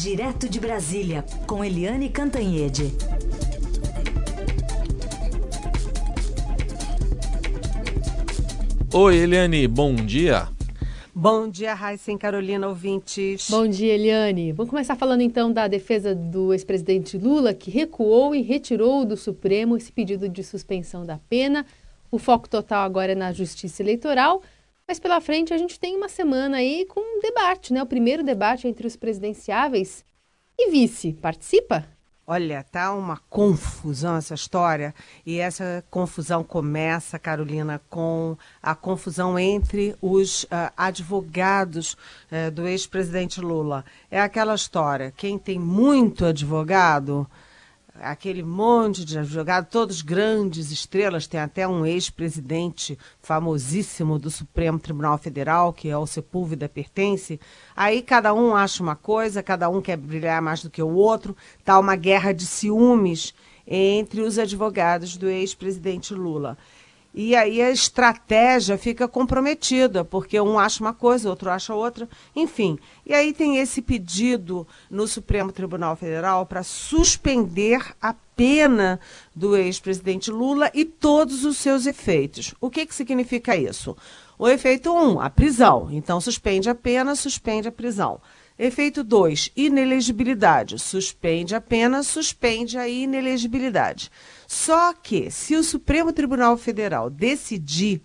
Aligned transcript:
Direto 0.00 0.48
de 0.48 0.60
Brasília, 0.60 1.24
com 1.44 1.64
Eliane 1.64 2.08
Cantanhede. 2.08 2.94
Oi, 8.94 9.16
Eliane, 9.16 9.66
bom 9.66 9.96
dia. 9.96 10.46
Bom 11.12 11.48
dia, 11.48 11.74
Raíssa 11.74 12.12
e 12.12 12.16
Carolina, 12.16 12.68
ouvintes. 12.68 13.50
Bom 13.50 13.66
dia, 13.66 13.92
Eliane. 13.92 14.52
Vamos 14.52 14.70
começar 14.70 14.94
falando 14.94 15.22
então 15.22 15.52
da 15.52 15.66
defesa 15.66 16.14
do 16.14 16.52
ex-presidente 16.52 17.18
Lula, 17.18 17.52
que 17.52 17.68
recuou 17.68 18.36
e 18.36 18.40
retirou 18.40 19.04
do 19.04 19.16
Supremo 19.16 19.76
esse 19.76 19.90
pedido 19.90 20.28
de 20.28 20.44
suspensão 20.44 21.04
da 21.04 21.18
pena. 21.28 21.66
O 22.08 22.18
foco 22.18 22.48
total 22.48 22.84
agora 22.84 23.10
é 23.10 23.16
na 23.16 23.32
justiça 23.32 23.82
eleitoral. 23.82 24.44
Mas 24.88 24.98
pela 24.98 25.20
frente 25.20 25.52
a 25.52 25.58
gente 25.58 25.78
tem 25.78 25.94
uma 25.94 26.08
semana 26.08 26.56
aí 26.56 26.86
com 26.86 27.00
um 27.00 27.20
debate, 27.20 27.74
né? 27.74 27.82
O 27.82 27.86
primeiro 27.86 28.24
debate 28.24 28.66
entre 28.66 28.86
os 28.86 28.96
presidenciáveis 28.96 30.02
e 30.58 30.70
vice. 30.70 31.12
Participa? 31.12 31.86
Olha, 32.26 32.62
tá 32.62 32.94
uma 32.94 33.18
confusão 33.30 34.16
essa 34.16 34.34
história 34.34 34.94
e 35.24 35.38
essa 35.38 35.84
confusão 35.90 36.44
começa, 36.44 37.18
Carolina, 37.18 37.80
com 37.88 38.36
a 38.62 38.74
confusão 38.74 39.38
entre 39.38 39.94
os 40.00 40.44
uh, 40.44 40.72
advogados 40.76 41.94
uh, 42.30 42.50
do 42.50 42.66
ex-presidente 42.66 43.40
Lula. 43.40 43.84
É 44.10 44.20
aquela 44.20 44.54
história, 44.54 45.12
quem 45.16 45.38
tem 45.38 45.58
muito 45.58 46.26
advogado 46.26 47.26
aquele 48.00 48.42
monte 48.42 49.04
de 49.04 49.18
advogado, 49.18 49.68
todos 49.70 50.02
grandes 50.02 50.70
estrelas, 50.70 51.26
tem 51.26 51.40
até 51.40 51.66
um 51.66 51.84
ex-presidente 51.84 52.98
famosíssimo 53.20 54.18
do 54.18 54.30
Supremo 54.30 54.78
Tribunal 54.78 55.18
Federal, 55.18 55.72
que 55.72 55.88
é 55.88 55.96
o 55.96 56.06
Sepúlveda 56.06 56.68
pertence. 56.68 57.40
Aí 57.76 58.02
cada 58.02 58.32
um 58.34 58.54
acha 58.54 58.82
uma 58.82 58.96
coisa, 58.96 59.42
cada 59.42 59.68
um 59.68 59.80
quer 59.80 59.96
brilhar 59.96 60.40
mais 60.40 60.62
do 60.62 60.70
que 60.70 60.82
o 60.82 60.94
outro, 60.94 61.36
tá 61.64 61.78
uma 61.78 61.96
guerra 61.96 62.32
de 62.32 62.46
ciúmes 62.46 63.34
entre 63.66 64.22
os 64.22 64.38
advogados 64.38 65.16
do 65.16 65.28
ex-presidente 65.28 66.14
Lula. 66.14 66.56
E 67.20 67.34
aí 67.34 67.60
a 67.60 67.68
estratégia 67.68 68.78
fica 68.78 69.08
comprometida, 69.08 70.04
porque 70.04 70.40
um 70.40 70.56
acha 70.56 70.80
uma 70.80 70.94
coisa, 70.94 71.28
outro 71.28 71.50
acha 71.50 71.74
outra, 71.74 72.08
enfim. 72.36 72.78
E 73.04 73.12
aí 73.12 73.32
tem 73.32 73.58
esse 73.58 73.82
pedido 73.82 74.64
no 74.88 75.04
Supremo 75.08 75.50
Tribunal 75.50 75.96
Federal 75.96 76.46
para 76.46 76.62
suspender 76.62 77.84
a 78.00 78.14
pena 78.36 79.00
do 79.34 79.56
ex-presidente 79.56 80.30
Lula 80.30 80.70
e 80.72 80.84
todos 80.84 81.44
os 81.44 81.56
seus 81.56 81.86
efeitos. 81.86 82.54
O 82.60 82.70
que, 82.70 82.86
que 82.86 82.94
significa 82.94 83.56
isso? 83.56 83.96
O 84.38 84.48
efeito 84.48 84.92
1, 84.92 85.14
um, 85.14 85.20
a 85.20 85.28
prisão. 85.28 85.88
Então, 85.90 86.20
suspende 86.20 86.70
a 86.70 86.74
pena, 86.76 87.16
suspende 87.16 87.66
a 87.66 87.72
prisão. 87.72 88.20
Efeito 88.58 89.04
2, 89.04 89.52
inelegibilidade. 89.56 90.78
Suspende 90.78 91.54
a 91.54 91.60
pena, 91.60 92.02
suspende 92.02 92.76
a 92.76 92.88
inelegibilidade. 92.88 94.10
Só 94.48 94.92
que, 94.92 95.30
se 95.30 95.54
o 95.54 95.62
Supremo 95.62 96.12
Tribunal 96.12 96.56
Federal 96.56 97.08
decidir 97.08 98.02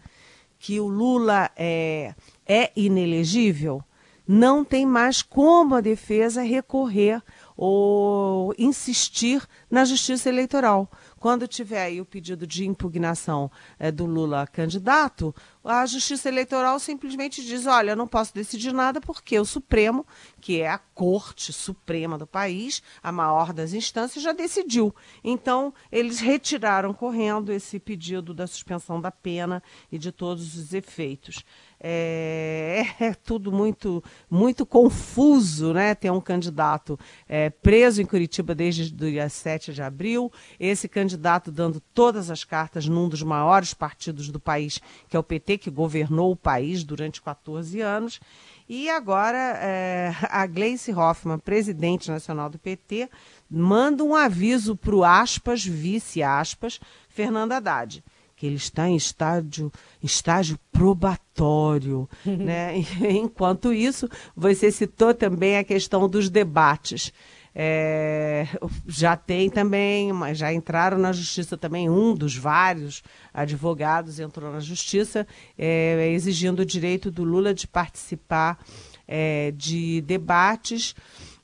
que 0.59 0.80
o 0.80 0.88
Lula 0.88 1.50
é, 1.58 2.14
é 2.46 2.72
inelegível, 2.76 3.84
não 4.28 4.64
tem 4.64 4.86
mais 4.86 5.22
como 5.22 5.76
a 5.76 5.82
defesa 5.82 6.42
recorrer 6.42 7.22
ou 7.56 8.54
insistir 8.58 9.46
na 9.70 9.86
justiça 9.86 10.30
eleitoral. 10.30 10.90
Quando 11.24 11.48
tiver 11.48 11.82
aí 11.82 12.02
o 12.02 12.06
pedido 12.06 12.46
de 12.46 12.66
impugnação 12.66 13.50
é, 13.80 13.90
do 13.92 14.06
Lula 14.06 14.46
candidato, 14.46 15.34
a 15.64 15.86
Justiça 15.86 16.28
Eleitoral 16.28 16.78
simplesmente 16.80 17.42
diz: 17.46 17.66
olha, 17.66 17.96
não 17.96 18.06
posso 18.06 18.34
decidir 18.34 18.74
nada 18.74 19.00
porque 19.00 19.40
o 19.40 19.46
Supremo, 19.46 20.06
que 20.42 20.60
é 20.60 20.70
a 20.70 20.78
Corte 20.78 21.54
Suprema 21.54 22.18
do 22.18 22.28
país, 22.28 22.84
a 23.02 23.10
maior 23.10 23.54
das 23.54 23.72
instâncias, 23.72 24.22
já 24.22 24.34
decidiu. 24.34 24.94
Então, 25.24 25.74
eles 25.90 26.20
retiraram 26.20 26.94
correndo 26.94 27.54
esse 27.54 27.80
pedido 27.80 28.34
da 28.34 28.46
suspensão 28.46 29.00
da 29.00 29.09
pena 29.09 29.64
e 29.90 29.97
de 29.97 30.12
todos 30.12 30.58
os 30.58 30.74
efeitos. 30.74 31.46
É, 31.86 32.86
é, 32.98 33.14
tudo 33.14 33.52
muito 33.52 34.02
muito 34.32 34.66
confuso, 34.66 35.74
né? 35.74 35.94
Tem 35.94 36.10
um 36.10 36.22
candidato 36.22 36.98
é, 37.28 37.50
preso 37.50 38.02
em 38.02 38.06
Curitiba 38.06 38.56
desde 38.56 38.84
o 38.84 39.12
dia 39.12 39.28
7 39.28 39.74
de 39.74 39.82
abril, 39.82 40.32
esse 40.58 40.88
candidato 40.88 41.52
dando 41.52 41.82
todas 41.94 42.32
as 42.32 42.46
cartas 42.46 42.88
num 42.88 43.10
dos 43.10 43.22
maiores 43.22 43.74
partidos 43.74 44.30
do 44.30 44.40
país, 44.40 44.80
que 45.10 45.18
é 45.18 45.20
o 45.20 45.24
PT, 45.24 45.58
que 45.58 45.70
governou 45.70 46.32
o 46.32 46.38
país 46.38 46.86
durante 46.86 47.22
14 47.22 47.82
anos. 47.82 48.22
E 48.70 48.90
agora 48.90 49.38
é, 49.38 50.16
a 50.32 50.48
Gleice 50.48 50.94
Hoffmann, 50.94 51.38
presidente 51.38 52.10
nacional 52.10 52.50
do 52.50 52.58
PT, 52.58 53.10
manda 53.52 54.06
um 54.06 54.16
aviso 54.16 54.74
para 54.74 54.96
o 54.96 55.04
aspas, 55.04 55.66
vice 55.66 56.24
aspas, 56.24 56.80
Fernando 57.10 57.52
Haddad 57.52 58.02
que 58.44 58.48
ele 58.48 58.56
está 58.56 58.90
em 58.90 58.98
estágio, 58.98 59.72
estágio 60.04 60.59
probatório. 60.70 62.09
né? 62.28 62.74
Enquanto 63.00 63.72
isso, 63.72 64.09
você 64.36 64.70
citou 64.70 65.14
também 65.14 65.58
a 65.58 65.64
questão 65.64 66.09
dos 66.09 66.30
debates. 66.30 67.14
É, 67.56 68.46
já 68.86 69.16
tem 69.16 69.50
também, 69.50 70.12
mas 70.12 70.40
já 70.40 70.52
entraram 70.52 70.98
na 70.98 71.14
justiça 71.14 71.56
também, 71.56 71.90
um 71.90 72.14
dos 72.14 72.36
vários 72.36 73.02
advogados 73.34 74.20
entrou 74.20 74.52
na 74.52 74.59
justiça 74.59 75.26
é, 75.58 76.09
exigindo 76.12 76.62
o 76.62 76.66
direito 76.66 77.09
do 77.09 77.24
Lula 77.24 77.53
de 77.53 77.66
participar 77.66 78.59
é, 79.08 79.53
de 79.56 80.02
debates. 80.02 80.96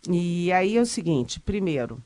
E 0.09 0.51
aí 0.51 0.75
é 0.75 0.81
o 0.81 0.85
seguinte: 0.85 1.39
primeiro, 1.39 2.03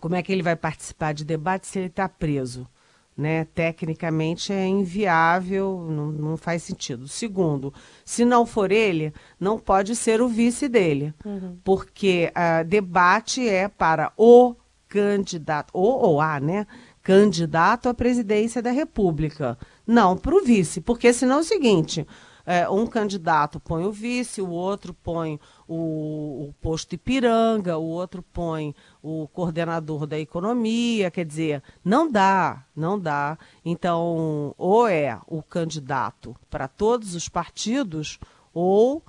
como 0.00 0.14
é 0.14 0.22
que 0.22 0.30
ele 0.30 0.42
vai 0.42 0.54
participar 0.54 1.12
de 1.12 1.24
debate 1.24 1.66
se 1.66 1.80
ele 1.80 1.88
está 1.88 2.08
preso? 2.08 2.68
Né, 3.16 3.46
tecnicamente 3.54 4.52
é 4.52 4.66
inviável, 4.66 5.86
não, 5.88 6.06
não, 6.10 6.36
faz 6.36 6.62
sentido. 6.64 7.06
Segundo, 7.06 7.72
se 8.04 8.24
não 8.24 8.44
for 8.44 8.72
ele, 8.72 9.12
não 9.38 9.58
pode 9.58 9.94
ser 9.94 10.20
o 10.20 10.28
vice 10.28 10.68
dele, 10.68 11.14
uhum. 11.24 11.56
porque 11.62 12.32
uh, 12.32 12.64
debate 12.64 13.48
é 13.48 13.68
para 13.68 14.12
o 14.16 14.56
candidato, 14.88 15.70
ou, 15.72 16.00
ou 16.00 16.20
a, 16.20 16.40
né, 16.40 16.66
candidato 17.02 17.88
à 17.88 17.94
presidência 17.94 18.60
da 18.60 18.70
República, 18.70 19.58
não 19.86 20.16
para 20.16 20.34
o 20.34 20.44
vice, 20.44 20.80
porque 20.80 21.12
senão 21.12 21.36
é 21.36 21.40
o 21.40 21.44
seguinte, 21.44 22.06
é, 22.46 22.68
um 22.68 22.86
candidato 22.86 23.58
põe 23.58 23.84
o 23.84 23.92
vice, 23.92 24.42
o 24.42 24.50
outro 24.50 24.92
põe 24.92 25.40
o, 25.66 26.48
o 26.48 26.54
posto 26.60 26.94
Ipiranga, 26.94 27.78
o 27.78 27.84
outro 27.84 28.22
põe 28.22 28.74
o 29.02 29.26
coordenador 29.28 30.06
da 30.06 30.18
economia, 30.18 31.10
quer 31.10 31.24
dizer, 31.24 31.62
não 31.84 32.10
dá, 32.10 32.64
não 32.76 32.98
dá. 32.98 33.38
Então, 33.64 34.54
ou 34.58 34.86
é 34.86 35.18
o 35.26 35.42
candidato 35.42 36.36
para 36.50 36.68
todos 36.68 37.14
os 37.14 37.28
partidos, 37.28 38.18
ou 38.52 39.02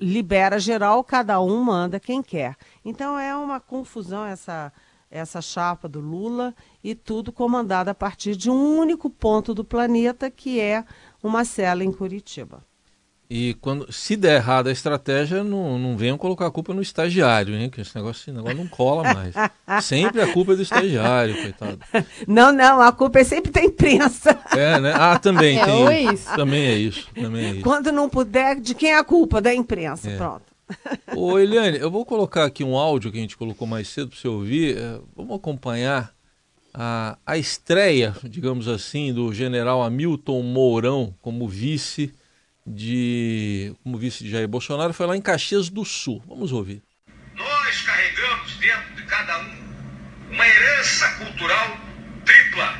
libera 0.00 0.58
geral, 0.58 1.04
cada 1.04 1.40
um 1.40 1.62
manda 1.62 2.00
quem 2.00 2.22
quer. 2.22 2.56
Então 2.84 3.18
é 3.18 3.34
uma 3.36 3.60
confusão 3.60 4.24
essa 4.24 4.72
essa 5.12 5.42
chapa 5.42 5.86
do 5.86 6.00
Lula 6.00 6.54
e 6.82 6.94
tudo 6.94 7.30
comandado 7.30 7.90
a 7.90 7.94
partir 7.94 8.34
de 8.34 8.50
um 8.50 8.78
único 8.78 9.10
ponto 9.10 9.52
do 9.52 9.62
planeta 9.62 10.30
que 10.30 10.58
é 10.58 10.86
uma 11.22 11.44
cela 11.44 11.84
em 11.84 11.92
Curitiba. 11.92 12.62
E 13.34 13.54
quando 13.62 13.90
se 13.90 14.14
der 14.14 14.34
errado 14.34 14.66
a 14.66 14.72
estratégia, 14.72 15.42
não, 15.42 15.78
não 15.78 15.96
venham 15.96 16.18
colocar 16.18 16.46
a 16.46 16.50
culpa 16.50 16.74
no 16.74 16.82
estagiário, 16.82 17.54
hein? 17.54 17.70
Que 17.70 17.80
esse 17.80 17.96
negócio, 17.96 18.20
esse 18.20 18.30
negócio 18.30 18.58
não 18.58 18.68
cola 18.68 19.04
mais. 19.14 19.34
sempre 19.82 20.20
a 20.20 20.30
culpa 20.30 20.52
é 20.52 20.56
do 20.56 20.60
estagiário, 20.60 21.34
coitado. 21.40 21.78
Não, 22.28 22.52
não, 22.52 22.82
a 22.82 22.92
culpa 22.92 23.20
é 23.20 23.24
sempre 23.24 23.50
da 23.50 23.64
imprensa. 23.64 24.38
É, 24.54 24.78
né? 24.78 24.92
Ah, 24.94 25.18
também 25.18 25.56
é, 25.58 25.64
tem. 25.64 25.82
Ou 25.82 25.90
isso. 26.12 26.36
Também 26.36 26.66
é 26.66 26.74
isso. 26.74 27.08
Também 27.14 27.44
é 27.46 27.50
isso. 27.52 27.62
Quando 27.62 27.90
não 27.90 28.06
puder, 28.06 28.60
de 28.60 28.74
quem 28.74 28.90
é 28.90 28.98
a 28.98 29.04
culpa? 29.04 29.40
Da 29.40 29.54
imprensa. 29.54 30.10
É. 30.10 30.16
Pronto. 30.18 30.52
Ô, 31.16 31.38
Eliane, 31.38 31.78
eu 31.78 31.90
vou 31.90 32.04
colocar 32.04 32.44
aqui 32.44 32.62
um 32.62 32.76
áudio 32.76 33.10
que 33.10 33.16
a 33.16 33.20
gente 33.22 33.38
colocou 33.38 33.66
mais 33.66 33.88
cedo 33.88 34.10
para 34.10 34.18
você 34.18 34.28
ouvir. 34.28 34.76
É, 34.76 35.00
vamos 35.16 35.34
acompanhar 35.36 36.12
a, 36.74 37.18
a 37.26 37.36
estreia, 37.36 38.14
digamos 38.24 38.68
assim, 38.68 39.12
do 39.12 39.32
general 39.32 39.82
Hamilton 39.82 40.42
Mourão 40.42 41.14
como 41.20 41.48
vice 41.48 42.14
de 42.66 43.74
como 43.82 43.98
vice 43.98 44.24
de 44.24 44.30
Jair 44.30 44.48
Bolsonaro 44.48 44.92
foi 44.92 45.06
lá 45.06 45.16
em 45.16 45.20
Caxias 45.20 45.68
do 45.68 45.84
Sul. 45.84 46.22
Vamos 46.26 46.52
ouvir. 46.52 46.82
Nós 47.34 47.82
carregamos 47.82 48.56
dentro 48.56 48.94
de 48.94 49.02
cada 49.02 49.38
um 49.40 49.62
uma 50.30 50.46
herança 50.46 51.08
cultural 51.18 51.78
tripla. 52.24 52.78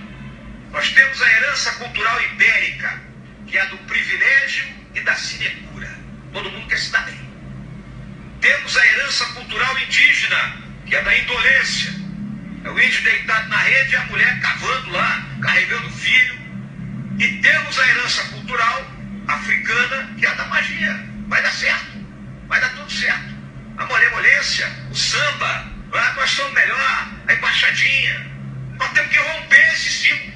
Nós 0.71 0.91
temos 0.93 1.21
a 1.21 1.31
herança 1.31 1.73
cultural 1.73 2.23
ibérica, 2.33 3.03
que 3.47 3.59
é 3.59 3.67
do 3.67 3.77
privilégio 3.79 4.67
e 4.95 5.01
da 5.01 5.15
sinecura. 5.15 5.91
Todo 6.33 6.51
mundo 6.51 6.67
quer 6.67 6.79
se 6.79 6.91
dar 6.91 7.05
bem. 7.05 7.21
Temos 8.41 8.77
a 8.77 8.87
herança 8.87 9.27
cultural 9.35 9.79
indígena, 9.79 10.63
que 10.87 10.97
é 10.97 11.03
da 11.03 11.19
indolência. 11.19 12.02
É 12.65 12.71
o 12.71 12.81
índio 12.81 13.03
deitado 13.03 13.49
na 13.49 13.57
rede 13.57 13.93
e 13.93 13.97
a 13.97 14.05
mulher 14.07 14.41
cavando 14.41 14.91
lá, 14.91 15.27
carregando 15.43 15.91
filho. 15.91 16.41
E 17.19 17.29
temos 17.43 17.79
a 17.79 17.89
herança 17.89 18.25
cultural 18.29 18.87
africana, 19.29 20.15
que 20.19 20.27
é 20.27 20.29
a 20.29 20.35
da 20.35 20.47
magia. 20.47 21.09
Vai 21.29 21.43
dar 21.43 21.53
certo. 21.53 21.99
Vai 22.49 22.61
dar 22.61 22.71
tudo 22.77 22.91
certo. 22.91 23.33
A 23.79 23.87
violência, 24.23 24.67
o 24.91 24.95
samba. 24.95 25.73
Ah, 25.95 26.15
nós 26.17 26.31
somos 26.31 26.53
melhor, 26.55 27.13
a 27.27 27.35
embaixadinha. 27.35 28.31
Nós 28.79 28.93
temos 28.93 29.11
que 29.11 29.19
romper 29.19 29.73
esse 29.75 29.91
ciclo. 29.91 30.33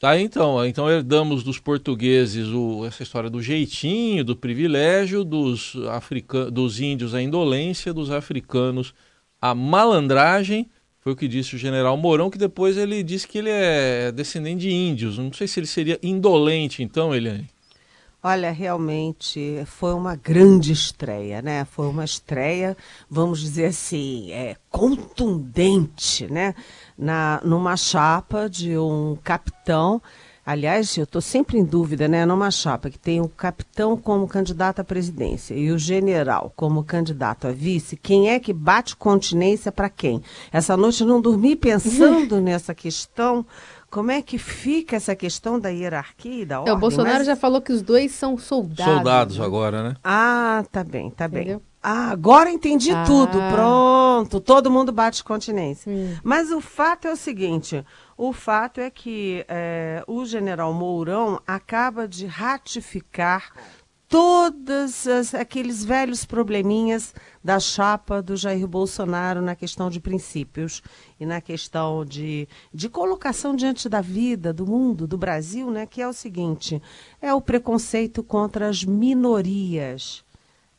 Tá, 0.00 0.18
então, 0.18 0.66
então 0.66 0.90
herdamos 0.90 1.44
dos 1.44 1.60
portugueses 1.60 2.48
o, 2.48 2.84
essa 2.84 3.04
história 3.04 3.30
do 3.30 3.40
jeitinho, 3.40 4.24
do 4.24 4.34
privilégio, 4.34 5.22
dos, 5.22 5.76
africanos, 5.92 6.50
dos 6.50 6.80
índios 6.80 7.14
a 7.14 7.22
indolência, 7.22 7.94
dos 7.94 8.10
africanos 8.10 8.92
a 9.40 9.54
malandragem, 9.54 10.68
foi 11.02 11.12
o 11.12 11.16
que 11.16 11.26
disse 11.26 11.56
o 11.56 11.58
general 11.58 11.96
Mourão, 11.96 12.30
que 12.30 12.38
depois 12.38 12.76
ele 12.76 13.02
disse 13.02 13.26
que 13.26 13.38
ele 13.38 13.50
é 13.50 14.12
descendente 14.12 14.60
de 14.60 14.70
índios. 14.70 15.18
Não 15.18 15.32
sei 15.32 15.48
se 15.48 15.58
ele 15.58 15.66
seria 15.66 15.98
indolente, 16.00 16.80
então, 16.80 17.12
Eliane. 17.12 17.50
Olha, 18.24 18.52
realmente 18.52 19.64
foi 19.66 19.92
uma 19.94 20.14
grande 20.14 20.72
estreia, 20.72 21.42
né? 21.42 21.64
Foi 21.64 21.88
uma 21.88 22.04
estreia, 22.04 22.76
vamos 23.10 23.40
dizer 23.40 23.64
assim, 23.64 24.30
é, 24.30 24.54
contundente, 24.70 26.28
né? 26.28 26.54
Na, 26.96 27.40
numa 27.44 27.76
chapa 27.76 28.48
de 28.48 28.78
um 28.78 29.18
capitão. 29.24 30.00
Aliás, 30.44 30.96
eu 30.96 31.04
estou 31.04 31.20
sempre 31.20 31.56
em 31.56 31.64
dúvida, 31.64 32.08
né? 32.08 32.26
Numa 32.26 32.50
chapa 32.50 32.90
que 32.90 32.98
tem 32.98 33.20
o 33.20 33.28
capitão 33.28 33.96
como 33.96 34.26
candidato 34.26 34.80
à 34.80 34.84
presidência 34.84 35.54
e 35.54 35.70
o 35.70 35.78
general 35.78 36.52
como 36.56 36.82
candidato 36.82 37.46
a 37.46 37.52
vice, 37.52 37.96
quem 37.96 38.28
é 38.30 38.40
que 38.40 38.52
bate 38.52 38.96
continência 38.96 39.70
para 39.70 39.88
quem? 39.88 40.20
Essa 40.50 40.76
noite 40.76 41.00
eu 41.02 41.06
não 41.06 41.20
dormi 41.20 41.54
pensando 41.54 42.40
nessa 42.42 42.74
questão. 42.74 43.46
Como 43.88 44.10
é 44.10 44.20
que 44.22 44.38
fica 44.38 44.96
essa 44.96 45.14
questão 45.14 45.60
da 45.60 45.68
hierarquia 45.68 46.42
e 46.42 46.46
da 46.46 46.58
ordem? 46.60 46.72
É, 46.72 46.76
o 46.76 46.80
Bolsonaro 46.80 47.18
Mas- 47.18 47.26
já 47.26 47.36
falou 47.36 47.60
que 47.60 47.72
os 47.72 47.82
dois 47.82 48.10
são 48.12 48.36
soldados. 48.38 48.84
Soldados 48.94 49.38
né? 49.38 49.44
agora, 49.44 49.82
né? 49.90 49.96
Ah, 50.02 50.64
tá 50.72 50.82
bem, 50.82 51.10
tá 51.10 51.28
bem. 51.28 51.42
Entendeu? 51.42 51.62
Ah, 51.82 52.10
agora 52.10 52.50
entendi 52.50 52.90
Ah. 52.92 53.04
tudo. 53.04 53.38
Pronto, 53.52 54.40
todo 54.40 54.70
mundo 54.70 54.92
bate 54.92 55.22
continência. 55.22 55.92
Hum. 55.92 56.14
Mas 56.24 56.50
o 56.50 56.60
fato 56.60 57.06
é 57.06 57.12
o 57.12 57.16
seguinte: 57.16 57.84
o 58.24 58.32
fato 58.32 58.80
é 58.80 58.88
que 58.88 59.44
eh, 59.48 60.04
o 60.06 60.24
general 60.24 60.72
Mourão 60.72 61.40
acaba 61.44 62.06
de 62.06 62.24
ratificar 62.24 63.52
todos 64.08 65.08
aqueles 65.34 65.84
velhos 65.84 66.24
probleminhas 66.24 67.12
da 67.42 67.58
chapa 67.58 68.22
do 68.22 68.36
Jair 68.36 68.64
Bolsonaro 68.68 69.42
na 69.42 69.56
questão 69.56 69.90
de 69.90 69.98
princípios 69.98 70.80
e 71.18 71.26
na 71.26 71.40
questão 71.40 72.04
de, 72.04 72.46
de 72.72 72.88
colocação 72.88 73.56
diante 73.56 73.88
da 73.88 74.00
vida, 74.00 74.52
do 74.52 74.68
mundo, 74.68 75.04
do 75.04 75.18
Brasil, 75.18 75.68
né? 75.68 75.84
Que 75.84 76.00
é 76.00 76.06
o 76.06 76.12
seguinte: 76.12 76.80
é 77.20 77.34
o 77.34 77.40
preconceito 77.40 78.22
contra 78.22 78.68
as 78.68 78.84
minorias 78.84 80.24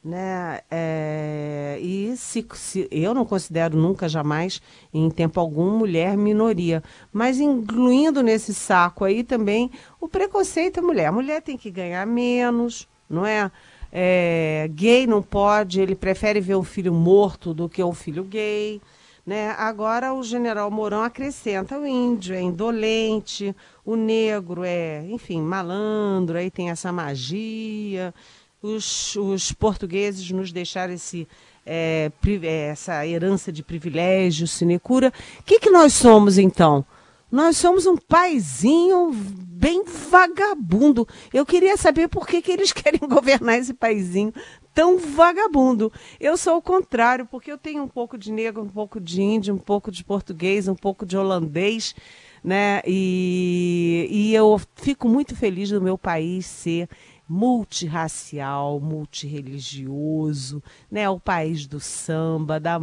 né? 0.04 0.60
É, 0.70 1.78
e 1.82 2.16
se, 2.18 2.46
se- 2.54 2.88
eu 2.92 3.14
não 3.14 3.26
considero 3.26 3.78
nunca, 3.78 4.10
jamais, 4.10 4.62
em 4.94 5.10
tempo 5.10 5.40
algum, 5.40 5.78
mulher 5.78 6.18
minoria. 6.18 6.84
Mas 7.12 7.40
incluindo 7.40 8.22
nesse 8.22 8.54
saco 8.54 9.06
aí 9.06 9.24
também 9.24 9.72
o 10.02 10.08
preconceito 10.08 10.80
à 10.80 10.82
mulher. 10.82 11.08
A 11.08 11.12
mulher 11.12 11.42
tem 11.42 11.58
que 11.58 11.72
ganhar 11.72 12.06
menos, 12.06 12.88
não 13.10 13.26
é? 13.26 13.50
É, 13.92 14.70
gay 14.74 15.06
não 15.08 15.22
pode, 15.22 15.80
ele 15.80 15.96
prefere 15.96 16.42
ver 16.42 16.56
um 16.56 16.64
filho 16.64 16.94
morto 16.94 17.54
do 17.54 17.70
que 17.70 17.84
um 17.84 17.94
filho 17.94 18.24
gay. 18.24 18.82
Né? 19.26 19.52
Agora 19.52 20.14
o 20.14 20.22
general 20.22 20.70
Mourão 20.70 21.02
acrescenta 21.02 21.80
o 21.80 21.88
índio 21.88 22.36
é 22.36 22.42
indolente, 22.42 23.56
o 23.86 23.96
negro 23.96 24.64
é, 24.66 25.06
enfim, 25.10 25.42
malandro, 25.42 26.38
aí 26.38 26.52
tem 26.52 26.70
essa 26.70 26.92
magia 26.92 28.14
os, 28.64 29.18
os 29.18 29.52
portugueses 29.52 30.32
nos 30.32 30.54
deixaram 30.54 30.94
esse, 30.94 31.28
é, 31.66 32.10
é, 32.44 32.68
essa 32.68 33.06
herança 33.06 33.52
de 33.52 33.62
privilégio, 33.62 34.48
sinecura. 34.48 35.12
O 35.42 35.44
que, 35.44 35.60
que 35.60 35.70
nós 35.70 35.94
somos, 35.94 36.38
então? 36.38 36.86
Nós 37.30 37.58
somos 37.58 37.86
um 37.86 37.98
paizinho 37.98 39.12
bem 39.12 39.84
vagabundo. 39.84 41.06
Eu 41.34 41.46
queria 41.46 41.76
saber 41.76 42.08
por 42.08 42.26
que, 42.26 42.42
que 42.42 42.52
eles 42.52 42.72
querem 42.74 43.02
governar 43.02 43.58
esse 43.58 43.74
paizinho 43.74 44.34
tão 44.74 44.98
vagabundo. 44.98 45.92
Eu 46.20 46.38
sou 46.38 46.58
o 46.58 46.62
contrário, 46.62 47.26
porque 47.26 47.52
eu 47.52 47.58
tenho 47.58 47.84
um 47.84 47.88
pouco 47.88 48.18
de 48.18 48.32
negro, 48.32 48.64
um 48.64 48.70
pouco 48.70 49.00
de 49.00 49.22
índio, 49.22 49.54
um 49.54 49.60
pouco 49.60 49.92
de 49.92 50.04
português, 50.06 50.68
um 50.70 50.76
pouco 50.76 51.06
de 51.06 51.18
holandês, 51.18 51.94
né? 52.44 52.82
E, 52.88 54.08
e 54.10 54.34
eu 54.34 54.60
fico 54.76 55.08
muito 55.10 55.36
feliz 55.36 55.70
do 55.70 55.82
meu 55.82 55.98
país 55.98 56.46
ser 56.46 56.88
multirracial, 57.28 58.80
multirreligioso, 58.80 60.62
né? 60.92 61.10
O 61.10 61.20
país 61.20 61.66
do 61.66 61.80
samba, 61.80 62.60
da 62.60 62.80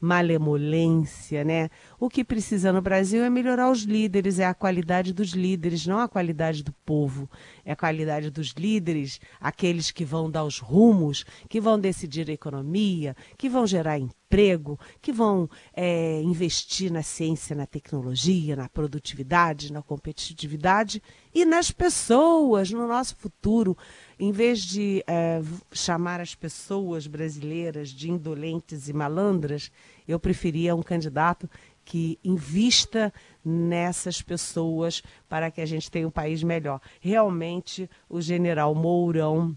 malemolência, 0.00 1.44
né? 1.44 1.70
O 2.00 2.08
que 2.08 2.22
precisa 2.22 2.72
no 2.72 2.80
Brasil 2.80 3.24
é 3.24 3.30
melhorar 3.30 3.70
os 3.70 3.82
líderes, 3.82 4.38
é 4.38 4.46
a 4.46 4.54
qualidade 4.54 5.12
dos 5.12 5.30
líderes, 5.30 5.84
não 5.84 5.98
a 5.98 6.08
qualidade 6.08 6.62
do 6.62 6.72
povo. 6.84 7.28
É 7.64 7.72
a 7.72 7.76
qualidade 7.76 8.30
dos 8.30 8.50
líderes, 8.50 9.18
aqueles 9.40 9.90
que 9.90 10.04
vão 10.04 10.30
dar 10.30 10.44
os 10.44 10.60
rumos, 10.60 11.24
que 11.48 11.60
vão 11.60 11.78
decidir 11.78 12.30
a 12.30 12.32
economia, 12.32 13.16
que 13.36 13.48
vão 13.48 13.66
gerar 13.66 13.98
emprego, 13.98 14.78
que 15.02 15.12
vão 15.12 15.50
eh, 15.74 16.22
investir 16.22 16.92
na 16.92 17.02
ciência, 17.02 17.56
na 17.56 17.66
tecnologia, 17.66 18.54
na 18.54 18.68
produtividade, 18.68 19.72
na 19.72 19.82
competitividade 19.82 21.02
e 21.34 21.44
nas 21.44 21.72
pessoas, 21.72 22.70
no 22.70 22.86
nosso 22.86 23.16
futuro. 23.16 23.76
Em 24.20 24.30
vez 24.30 24.60
de 24.60 25.02
v- 25.42 25.62
chamar 25.72 26.20
as 26.20 26.34
pessoas 26.34 27.06
brasileiras 27.06 27.88
de 27.90 28.10
indolentes 28.10 28.88
e 28.88 28.92
malandras, 28.92 29.70
eu 30.06 30.18
preferia 30.18 30.74
um 30.74 30.82
candidato 30.82 31.48
que 31.88 32.18
invista 32.22 33.10
nessas 33.42 34.20
pessoas 34.20 35.02
para 35.26 35.50
que 35.50 35.58
a 35.58 35.64
gente 35.64 35.90
tenha 35.90 36.06
um 36.06 36.10
país 36.10 36.42
melhor. 36.42 36.82
Realmente, 37.00 37.88
o 38.10 38.20
general 38.20 38.74
Mourão 38.74 39.56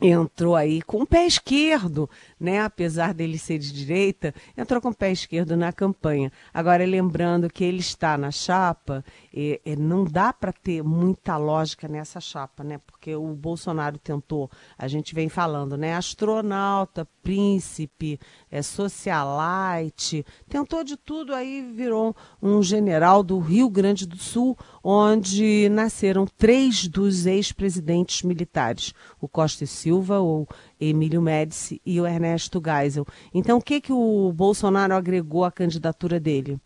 entrou 0.00 0.56
aí 0.56 0.80
com 0.80 1.02
o 1.02 1.06
pé 1.06 1.26
esquerdo, 1.26 2.08
né? 2.38 2.60
Apesar 2.62 3.12
dele 3.12 3.36
ser 3.36 3.58
de 3.58 3.72
direita, 3.72 4.34
entrou 4.56 4.80
com 4.80 4.88
o 4.88 4.94
pé 4.94 5.12
esquerdo 5.12 5.54
na 5.54 5.70
campanha. 5.70 6.32
Agora, 6.54 6.84
lembrando 6.86 7.50
que 7.50 7.62
ele 7.62 7.80
está 7.80 8.16
na 8.16 8.30
chapa, 8.30 9.04
e, 9.32 9.60
e 9.62 9.76
não 9.76 10.04
dá 10.04 10.32
para 10.32 10.52
ter 10.52 10.82
muita 10.82 11.36
lógica 11.36 11.86
nessa 11.86 12.20
chapa, 12.20 12.64
né? 12.64 12.80
Porque 12.86 12.99
o 13.08 13.34
Bolsonaro 13.34 13.98
tentou, 13.98 14.50
a 14.76 14.86
gente 14.86 15.14
vem 15.14 15.28
falando, 15.28 15.76
né? 15.76 15.94
Astronauta, 15.94 17.08
príncipe, 17.22 18.18
é, 18.50 18.62
socialite, 18.62 20.24
tentou 20.48 20.84
de 20.84 20.96
tudo, 20.96 21.34
aí 21.34 21.62
virou 21.74 22.14
um 22.42 22.62
general 22.62 23.22
do 23.22 23.38
Rio 23.38 23.70
Grande 23.70 24.06
do 24.06 24.16
Sul, 24.16 24.56
onde 24.82 25.68
nasceram 25.70 26.26
três 26.26 26.86
dos 26.86 27.26
ex-presidentes 27.26 28.22
militares, 28.22 28.92
o 29.20 29.28
Costa 29.28 29.64
e 29.64 29.66
Silva, 29.66 30.20
o 30.20 30.46
Emílio 30.80 31.22
Médici 31.22 31.80
e 31.84 32.00
o 32.00 32.06
Ernesto 32.06 32.60
Geisel. 32.64 33.06
Então, 33.32 33.58
o 33.58 33.62
que, 33.62 33.80
que 33.80 33.92
o 33.92 34.32
Bolsonaro 34.32 34.94
agregou 34.94 35.44
à 35.44 35.50
candidatura 35.52 36.20
dele? 36.20 36.60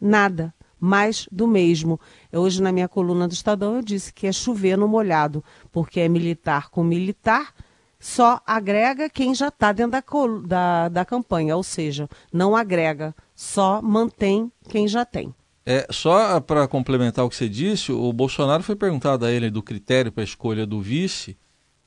Nada. 0.00 0.54
Mais 0.80 1.28
do 1.30 1.46
mesmo. 1.46 2.00
Hoje, 2.32 2.62
na 2.62 2.72
minha 2.72 2.88
coluna 2.88 3.26
do 3.26 3.32
Estadão, 3.34 3.76
eu 3.76 3.82
disse 3.82 4.12
que 4.12 4.26
é 4.26 4.32
chover 4.32 4.76
no 4.76 4.88
molhado, 4.88 5.42
porque 5.72 6.00
é 6.00 6.08
militar 6.08 6.70
com 6.70 6.84
militar, 6.84 7.52
só 8.00 8.40
agrega 8.46 9.10
quem 9.10 9.34
já 9.34 9.48
está 9.48 9.72
dentro 9.72 9.92
da, 9.92 10.02
da, 10.46 10.88
da 10.88 11.04
campanha, 11.04 11.56
ou 11.56 11.62
seja, 11.62 12.08
não 12.32 12.54
agrega, 12.54 13.14
só 13.34 13.82
mantém 13.82 14.52
quem 14.68 14.86
já 14.86 15.04
tem. 15.04 15.34
É, 15.66 15.86
só 15.90 16.40
para 16.40 16.66
complementar 16.66 17.24
o 17.24 17.28
que 17.28 17.36
você 17.36 17.48
disse, 17.48 17.92
o 17.92 18.10
Bolsonaro 18.12 18.62
foi 18.62 18.74
perguntado 18.74 19.26
a 19.26 19.30
ele 19.30 19.50
do 19.50 19.62
critério 19.62 20.10
para 20.10 20.22
a 20.22 20.24
escolha 20.24 20.64
do 20.64 20.80
vice. 20.80 21.36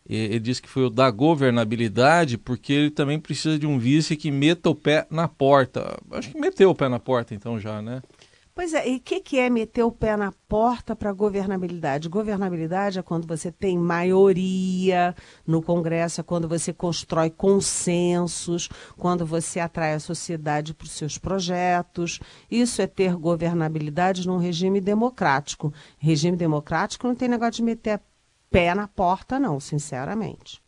Ele 0.07 0.39
disse 0.39 0.62
que 0.62 0.69
foi 0.69 0.83
o 0.86 0.89
da 0.89 1.10
governabilidade, 1.10 2.38
porque 2.38 2.74
ele 2.74 2.91
também 2.91 3.19
precisa 3.19 3.57
de 3.57 3.65
um 3.65 3.79
vice 3.79 4.17
que 4.17 4.29
meta 4.29 4.69
o 4.69 4.75
pé 4.75 5.07
na 5.10 5.27
porta. 5.27 5.98
Acho 6.12 6.31
que 6.31 6.39
meteu 6.39 6.69
o 6.69 6.75
pé 6.75 6.89
na 6.89 7.00
porta, 7.00 7.33
então, 7.33 7.60
já, 7.60 7.81
né? 7.81 8.01
Pois 8.61 8.75
é, 8.75 8.87
e 8.87 8.97
o 8.97 8.99
que, 8.99 9.19
que 9.21 9.39
é 9.39 9.49
meter 9.49 9.81
o 9.81 9.91
pé 9.91 10.15
na 10.15 10.31
porta 10.47 10.95
para 10.95 11.11
governabilidade? 11.11 12.07
Governabilidade 12.07 12.99
é 12.99 13.01
quando 13.01 13.25
você 13.25 13.51
tem 13.51 13.75
maioria 13.75 15.15
no 15.47 15.63
Congresso, 15.63 16.21
é 16.21 16.23
quando 16.23 16.47
você 16.47 16.71
constrói 16.71 17.31
consensos, 17.31 18.69
quando 18.99 19.25
você 19.25 19.59
atrai 19.59 19.95
a 19.95 19.99
sociedade 19.99 20.75
para 20.75 20.85
os 20.85 20.91
seus 20.91 21.17
projetos. 21.17 22.19
Isso 22.51 22.83
é 22.83 22.85
ter 22.85 23.15
governabilidade 23.15 24.27
num 24.27 24.37
regime 24.37 24.79
democrático. 24.79 25.73
Regime 25.97 26.37
democrático 26.37 27.07
não 27.07 27.15
tem 27.15 27.27
negócio 27.27 27.53
de 27.53 27.63
meter 27.63 27.99
pé 28.51 28.75
na 28.75 28.87
porta, 28.87 29.39
não, 29.39 29.59
sinceramente. 29.59 30.61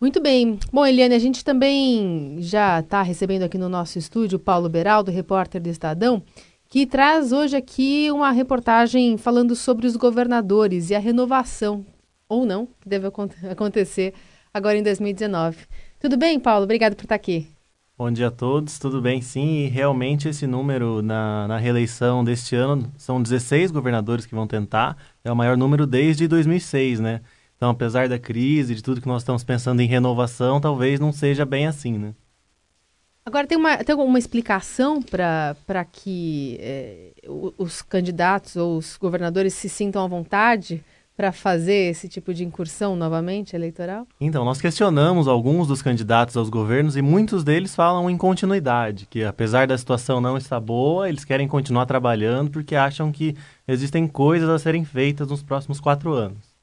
Muito 0.00 0.20
bem. 0.20 0.60
Bom, 0.72 0.86
Eliane, 0.86 1.16
a 1.16 1.18
gente 1.18 1.44
também 1.44 2.36
já 2.38 2.78
está 2.78 3.02
recebendo 3.02 3.42
aqui 3.42 3.58
no 3.58 3.68
nosso 3.68 3.98
estúdio 3.98 4.36
o 4.36 4.40
Paulo 4.40 4.68
Beraldo, 4.68 5.10
repórter 5.10 5.60
do 5.60 5.68
Estadão, 5.68 6.22
que 6.68 6.86
traz 6.86 7.32
hoje 7.32 7.56
aqui 7.56 8.10
uma 8.10 8.30
reportagem 8.30 9.16
falando 9.16 9.54
sobre 9.54 9.86
os 9.86 9.96
governadores 9.96 10.90
e 10.90 10.94
a 10.94 10.98
renovação, 10.98 11.84
ou 12.28 12.44
não, 12.44 12.66
que 12.80 12.88
deve 12.88 13.06
acon- 13.06 13.28
acontecer 13.50 14.12
agora 14.52 14.76
em 14.76 14.82
2019. 14.82 15.58
Tudo 16.00 16.16
bem, 16.16 16.38
Paulo? 16.40 16.64
Obrigado 16.64 16.96
por 16.96 17.04
estar 17.04 17.14
aqui. 17.14 17.46
Bom 17.96 18.10
dia 18.10 18.26
a 18.26 18.30
todos, 18.30 18.76
tudo 18.80 19.00
bem? 19.00 19.20
Sim, 19.22 19.58
e 19.60 19.68
realmente 19.68 20.28
esse 20.28 20.48
número 20.48 21.00
na, 21.00 21.46
na 21.46 21.58
reeleição 21.58 22.24
deste 22.24 22.56
ano 22.56 22.92
são 22.98 23.22
16 23.22 23.70
governadores 23.70 24.26
que 24.26 24.34
vão 24.34 24.48
tentar, 24.48 24.96
é 25.22 25.30
o 25.30 25.36
maior 25.36 25.56
número 25.56 25.86
desde 25.86 26.26
2006, 26.26 26.98
né? 26.98 27.20
Então, 27.56 27.70
apesar 27.70 28.08
da 28.08 28.18
crise, 28.18 28.74
de 28.74 28.82
tudo 28.82 29.00
que 29.00 29.06
nós 29.06 29.22
estamos 29.22 29.44
pensando 29.44 29.80
em 29.80 29.86
renovação, 29.86 30.60
talvez 30.60 30.98
não 30.98 31.12
seja 31.12 31.44
bem 31.46 31.68
assim, 31.68 31.96
né? 31.96 32.14
Agora, 33.26 33.46
tem 33.46 33.56
uma, 33.56 33.78
tem 33.78 33.94
uma 33.94 34.18
explicação 34.18 35.00
para 35.00 35.84
que 35.90 36.58
é, 36.60 37.12
os 37.56 37.80
candidatos 37.80 38.54
ou 38.54 38.76
os 38.76 38.98
governadores 38.98 39.54
se 39.54 39.66
sintam 39.66 40.04
à 40.04 40.06
vontade 40.06 40.84
para 41.16 41.32
fazer 41.32 41.90
esse 41.90 42.06
tipo 42.06 42.34
de 42.34 42.44
incursão 42.44 42.94
novamente 42.94 43.56
eleitoral? 43.56 44.06
Então, 44.20 44.44
nós 44.44 44.60
questionamos 44.60 45.26
alguns 45.26 45.66
dos 45.66 45.80
candidatos 45.80 46.36
aos 46.36 46.50
governos 46.50 46.98
e 46.98 47.02
muitos 47.02 47.42
deles 47.42 47.74
falam 47.74 48.10
em 48.10 48.18
continuidade, 48.18 49.06
que 49.06 49.24
apesar 49.24 49.66
da 49.66 49.78
situação 49.78 50.20
não 50.20 50.36
estar 50.36 50.60
boa, 50.60 51.08
eles 51.08 51.24
querem 51.24 51.48
continuar 51.48 51.86
trabalhando 51.86 52.50
porque 52.50 52.76
acham 52.76 53.10
que 53.10 53.34
existem 53.66 54.06
coisas 54.06 54.50
a 54.50 54.58
serem 54.58 54.84
feitas 54.84 55.28
nos 55.28 55.42
próximos 55.42 55.80
quatro 55.80 56.12
anos. 56.12 56.54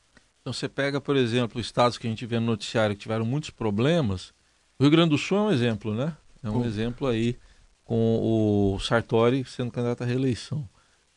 Então, 0.42 0.54
você 0.54 0.70
pega, 0.70 1.02
por 1.02 1.16
exemplo, 1.16 1.60
estados 1.60 1.98
que 1.98 2.06
a 2.06 2.10
gente 2.10 2.26
vê 2.26 2.40
no 2.40 2.46
noticiário 2.46 2.96
que 2.96 3.02
tiveram 3.02 3.26
muitos 3.26 3.50
problemas. 3.50 4.32
O 4.78 4.84
Rio 4.84 4.92
Grande 4.92 5.12
do 5.12 5.18
Sul 5.18 5.38
é 5.38 5.42
um 5.42 5.52
exemplo, 5.52 5.94
né? 5.94 6.14
É 6.44 6.50
um 6.50 6.66
exemplo 6.66 7.08
aí 7.08 7.38
com 7.84 8.74
o 8.76 8.80
Sartori 8.80 9.44
sendo 9.46 9.72
candidato 9.72 10.04
à 10.04 10.06
reeleição. 10.06 10.68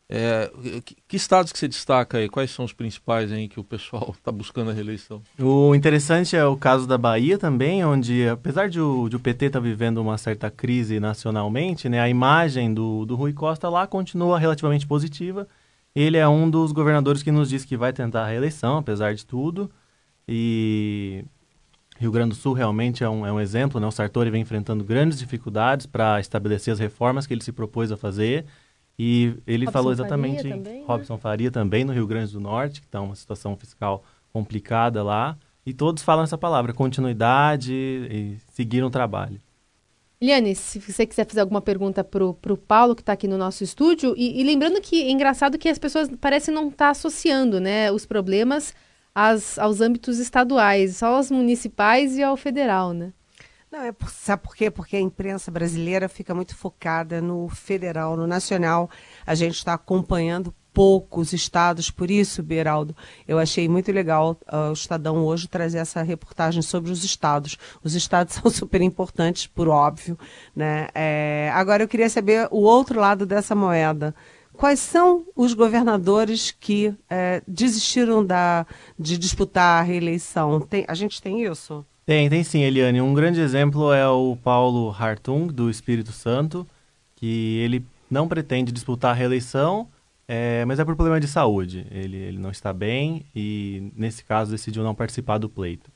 É, 0.06 0.50
que, 0.84 0.96
que, 1.08 1.16
estados 1.16 1.50
que 1.50 1.58
você 1.58 1.66
destaca 1.66 2.18
aí? 2.18 2.28
Quais 2.28 2.50
são 2.50 2.64
os 2.64 2.74
principais 2.74 3.32
aí 3.32 3.48
que 3.48 3.58
o 3.58 3.64
pessoal 3.64 4.14
está 4.16 4.30
buscando 4.32 4.70
a 4.70 4.74
reeleição? 4.74 5.22
O 5.38 5.74
interessante 5.74 6.36
é 6.36 6.44
o 6.44 6.56
caso 6.56 6.86
da 6.86 6.98
Bahia 6.98 7.38
também, 7.38 7.84
onde 7.84 8.28
apesar 8.28 8.68
de 8.68 8.80
o, 8.80 9.08
de 9.08 9.16
o 9.16 9.20
PT 9.20 9.46
estar 9.46 9.60
tá 9.60 9.62
vivendo 9.62 9.98
uma 9.98 10.18
certa 10.18 10.50
crise 10.50 11.00
nacionalmente, 11.00 11.88
né, 11.88 12.00
a 12.00 12.08
imagem 12.08 12.74
do, 12.74 13.06
do 13.06 13.16
Rui 13.16 13.32
Costa 13.32 13.68
lá 13.68 13.86
continua 13.86 14.38
relativamente 14.38 14.86
positiva. 14.86 15.48
Ele 15.94 16.18
é 16.18 16.28
um 16.28 16.50
dos 16.50 16.72
governadores 16.72 17.22
que 17.22 17.32
nos 17.32 17.48
diz 17.48 17.64
que 17.64 17.76
vai 17.76 17.92
tentar 17.92 18.24
a 18.24 18.28
reeleição, 18.28 18.78
apesar 18.78 19.14
de 19.14 19.24
tudo. 19.24 19.70
E 20.28 21.24
Rio 22.04 22.12
Grande 22.12 22.30
do 22.30 22.34
Sul 22.34 22.52
realmente 22.52 23.02
é 23.02 23.08
um, 23.08 23.26
é 23.26 23.32
um 23.32 23.40
exemplo, 23.40 23.80
né? 23.80 23.86
O 23.86 23.90
Sartori 23.90 24.30
vem 24.30 24.42
enfrentando 24.42 24.84
grandes 24.84 25.18
dificuldades 25.18 25.86
para 25.86 26.20
estabelecer 26.20 26.72
as 26.72 26.78
reformas 26.78 27.26
que 27.26 27.34
ele 27.34 27.42
se 27.42 27.52
propôs 27.52 27.90
a 27.90 27.96
fazer. 27.96 28.44
E 28.98 29.34
ele 29.46 29.64
Robson 29.64 29.72
falou 29.72 29.92
exatamente 29.92 30.42
Faria 30.42 30.56
também, 30.56 30.80
né? 30.80 30.84
Robson 30.86 31.18
Faria 31.18 31.50
também 31.50 31.84
no 31.84 31.92
Rio 31.92 32.06
Grande 32.06 32.32
do 32.32 32.40
Norte, 32.40 32.80
que 32.80 32.86
está 32.86 33.00
uma 33.00 33.16
situação 33.16 33.56
fiscal 33.56 34.04
complicada 34.32 35.02
lá. 35.02 35.36
E 35.66 35.72
todos 35.72 36.02
falam 36.02 36.24
essa 36.24 36.36
palavra, 36.36 36.72
continuidade 36.74 37.72
e 37.72 38.36
seguir 38.52 38.84
um 38.84 38.90
trabalho. 38.90 39.40
Eliane, 40.20 40.54
se 40.54 40.78
você 40.78 41.06
quiser 41.06 41.26
fazer 41.26 41.40
alguma 41.40 41.60
pergunta 41.60 42.04
para 42.04 42.24
o 42.24 42.56
Paulo, 42.56 42.94
que 42.94 43.02
está 43.02 43.12
aqui 43.12 43.26
no 43.26 43.36
nosso 43.36 43.64
estúdio, 43.64 44.14
e, 44.16 44.40
e, 44.40 44.44
lembrando 44.44 44.80
que 44.80 45.02
é 45.02 45.10
engraçado 45.10 45.58
que 45.58 45.68
as 45.68 45.78
pessoas 45.78 46.08
parecem 46.20 46.54
não 46.54 46.68
estar 46.68 46.86
tá 46.86 46.90
associando 46.90 47.60
né, 47.60 47.90
os 47.90 48.06
problemas 48.06 48.74
aos 49.14 49.80
âmbitos 49.80 50.18
estaduais, 50.18 50.96
só 50.96 51.16
aos 51.16 51.30
municipais 51.30 52.16
e 52.16 52.22
ao 52.22 52.36
federal, 52.36 52.92
né? 52.92 53.12
Não, 53.70 53.82
é 53.82 53.90
por, 53.90 54.08
sabe 54.08 54.42
por 54.42 54.54
quê? 54.54 54.70
Porque 54.70 54.96
a 54.96 55.00
imprensa 55.00 55.50
brasileira 55.50 56.08
fica 56.08 56.32
muito 56.32 56.54
focada 56.54 57.20
no 57.20 57.48
federal, 57.48 58.16
no 58.16 58.26
nacional. 58.26 58.88
A 59.26 59.34
gente 59.34 59.56
está 59.56 59.74
acompanhando 59.74 60.54
poucos 60.72 61.32
estados, 61.32 61.88
por 61.88 62.10
isso, 62.10 62.42
Beraldo, 62.42 62.96
eu 63.26 63.38
achei 63.38 63.68
muito 63.68 63.92
legal 63.92 64.36
uh, 64.52 64.70
o 64.70 64.72
Estadão 64.72 65.24
hoje 65.24 65.46
trazer 65.46 65.78
essa 65.78 66.02
reportagem 66.02 66.62
sobre 66.62 66.90
os 66.90 67.04
estados. 67.04 67.56
Os 67.82 67.94
estados 67.94 68.34
são 68.42 68.50
super 68.50 68.80
importantes, 68.80 69.46
por 69.46 69.68
óbvio. 69.68 70.18
Né? 70.54 70.88
É, 70.94 71.50
agora 71.54 71.84
eu 71.84 71.88
queria 71.88 72.10
saber 72.10 72.48
o 72.50 72.62
outro 72.62 72.98
lado 72.98 73.24
dessa 73.24 73.54
moeda. 73.54 74.14
Quais 74.56 74.78
são 74.78 75.24
os 75.34 75.52
governadores 75.52 76.54
que 76.58 76.94
é, 77.10 77.42
desistiram 77.46 78.24
da, 78.24 78.66
de 78.98 79.18
disputar 79.18 79.80
a 79.80 79.82
reeleição? 79.82 80.60
Tem, 80.60 80.84
a 80.86 80.94
gente 80.94 81.20
tem 81.20 81.44
isso? 81.44 81.84
Tem, 82.06 82.28
tem 82.30 82.44
sim, 82.44 82.62
Eliane. 82.62 83.00
Um 83.00 83.14
grande 83.14 83.40
exemplo 83.40 83.92
é 83.92 84.06
o 84.08 84.36
Paulo 84.42 84.94
Hartung, 84.96 85.48
do 85.48 85.68
Espírito 85.68 86.12
Santo, 86.12 86.66
que 87.16 87.58
ele 87.58 87.84
não 88.10 88.28
pretende 88.28 88.70
disputar 88.70 89.10
a 89.10 89.14
reeleição, 89.14 89.88
é, 90.28 90.64
mas 90.66 90.78
é 90.78 90.84
por 90.84 90.94
problema 90.94 91.18
de 91.18 91.26
saúde. 91.26 91.86
Ele, 91.90 92.16
ele 92.16 92.38
não 92.38 92.50
está 92.50 92.72
bem 92.72 93.26
e, 93.34 93.90
nesse 93.96 94.24
caso, 94.24 94.52
decidiu 94.52 94.84
não 94.84 94.94
participar 94.94 95.38
do 95.38 95.48
pleito. 95.48 95.90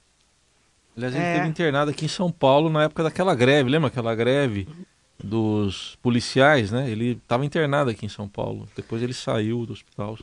Aliás, 0.97 1.15
ele 1.15 1.23
é... 1.23 1.33
esteve 1.33 1.49
internado 1.49 1.91
aqui 1.93 2.07
em 2.07 2.09
São 2.09 2.33
Paulo 2.33 2.69
na 2.69 2.85
época 2.85 3.05
daquela 3.05 3.35
greve, 3.35 3.71
lembra 3.71 3.87
aquela 3.87 4.15
greve 4.17 4.67
dos 5.23 5.99
policiais, 6.03 6.71
né? 6.71 6.89
Ele 6.91 7.13
estava 7.13 7.45
internado 7.45 7.91
aqui 7.91 8.07
em 8.07 8.09
São 8.09 8.29
Paulo. 8.29 8.69
Depois 8.77 9.03
ele 9.03 9.15
saiu 9.15 9.67
do 9.67 9.73
hospital. 9.73 10.17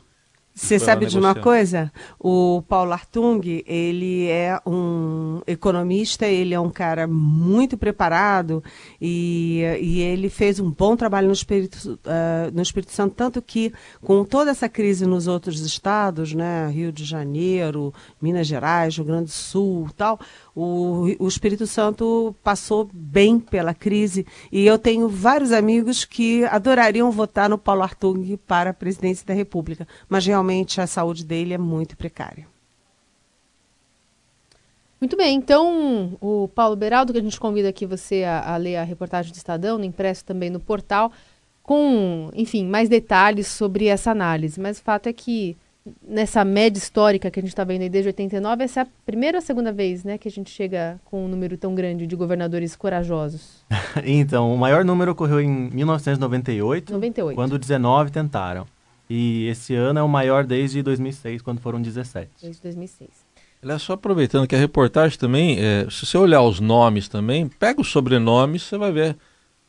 Você 0.56 0.78
sabe 0.78 1.04
de 1.04 1.18
uma 1.18 1.34
coisa? 1.34 1.92
O 2.18 2.62
Paulo 2.66 2.90
Artung, 2.90 3.42
ele 3.66 4.26
é 4.26 4.58
um 4.64 5.42
economista, 5.46 6.26
ele 6.26 6.54
é 6.54 6.58
um 6.58 6.70
cara 6.70 7.06
muito 7.06 7.76
preparado 7.76 8.64
e, 8.98 9.60
e 9.82 10.00
ele 10.00 10.30
fez 10.30 10.58
um 10.58 10.70
bom 10.70 10.96
trabalho 10.96 11.26
no 11.26 11.34
Espírito, 11.34 12.00
uh, 12.06 12.50
no 12.54 12.62
Espírito 12.62 12.90
Santo, 12.90 13.14
tanto 13.14 13.42
que 13.42 13.70
com 14.02 14.24
toda 14.24 14.50
essa 14.50 14.66
crise 14.66 15.04
nos 15.04 15.26
outros 15.26 15.60
estados, 15.60 16.32
né, 16.32 16.70
Rio 16.70 16.90
de 16.90 17.04
Janeiro, 17.04 17.92
Minas 18.18 18.46
Gerais, 18.46 18.96
Rio 18.96 19.04
Grande 19.04 19.24
do 19.24 19.30
Sul 19.32 19.90
tal, 19.94 20.18
o, 20.56 21.04
o 21.18 21.28
Espírito 21.28 21.66
Santo 21.66 22.34
passou 22.42 22.88
bem 22.90 23.38
pela 23.38 23.74
crise 23.74 24.26
e 24.50 24.64
eu 24.66 24.78
tenho 24.78 25.06
vários 25.06 25.52
amigos 25.52 26.06
que 26.06 26.46
adorariam 26.46 27.10
votar 27.10 27.50
no 27.50 27.58
Paulo 27.58 27.82
Artung 27.82 28.38
para 28.46 28.70
a 28.70 28.74
presidência 28.74 29.26
da 29.26 29.34
República, 29.34 29.86
mas 30.08 30.24
realmente 30.24 30.80
a 30.80 30.86
saúde 30.86 31.26
dele 31.26 31.52
é 31.52 31.58
muito 31.58 31.94
precária. 31.94 32.48
Muito 34.98 35.14
bem, 35.14 35.36
então 35.36 36.16
o 36.22 36.48
Paulo 36.48 36.74
Beraldo, 36.74 37.12
que 37.12 37.18
a 37.18 37.22
gente 37.22 37.38
convida 37.38 37.68
aqui 37.68 37.84
você 37.84 38.24
a, 38.24 38.54
a 38.54 38.56
ler 38.56 38.76
a 38.76 38.82
reportagem 38.82 39.30
do 39.30 39.36
Estadão, 39.36 39.76
no 39.76 39.84
impresso 39.84 40.24
também 40.24 40.48
no 40.48 40.58
portal, 40.58 41.12
com, 41.62 42.30
enfim, 42.34 42.66
mais 42.66 42.88
detalhes 42.88 43.46
sobre 43.46 43.88
essa 43.88 44.10
análise. 44.10 44.58
Mas 44.58 44.78
o 44.78 44.82
fato 44.82 45.06
é 45.06 45.12
que 45.12 45.54
nessa 46.06 46.44
média 46.44 46.78
histórica 46.78 47.30
que 47.30 47.38
a 47.38 47.42
gente 47.42 47.50
está 47.50 47.64
vendo 47.64 47.82
aí 47.82 47.88
desde 47.88 48.08
89, 48.08 48.64
essa 48.64 48.80
é 48.80 48.82
a 48.82 48.86
primeira 49.04 49.38
ou 49.38 49.42
a 49.42 49.42
segunda 49.42 49.72
vez 49.72 50.04
né, 50.04 50.18
que 50.18 50.28
a 50.28 50.30
gente 50.30 50.50
chega 50.50 51.00
com 51.04 51.24
um 51.24 51.28
número 51.28 51.56
tão 51.56 51.74
grande 51.74 52.06
de 52.06 52.16
governadores 52.16 52.74
corajosos? 52.74 53.64
então, 54.04 54.52
o 54.54 54.58
maior 54.58 54.84
número 54.84 55.12
ocorreu 55.12 55.40
em 55.40 55.70
1998, 55.70 56.92
98. 56.92 57.36
quando 57.36 57.58
19 57.58 58.10
tentaram. 58.10 58.66
E 59.08 59.46
esse 59.46 59.74
ano 59.74 60.00
é 60.00 60.02
o 60.02 60.08
maior 60.08 60.44
desde 60.44 60.82
2006, 60.82 61.40
quando 61.40 61.60
foram 61.60 61.80
17. 61.80 62.28
Desde 62.42 62.60
2006. 62.62 63.08
Aliás, 63.62 63.82
só 63.82 63.94
aproveitando 63.94 64.46
que 64.46 64.54
a 64.54 64.58
reportagem 64.58 65.18
também, 65.18 65.58
é, 65.58 65.86
se 65.88 66.04
você 66.04 66.18
olhar 66.18 66.42
os 66.42 66.60
nomes 66.60 67.08
também, 67.08 67.48
pega 67.48 67.80
os 67.80 67.88
sobrenomes, 67.88 68.62
você 68.62 68.76
vai 68.76 68.92
ver 68.92 69.16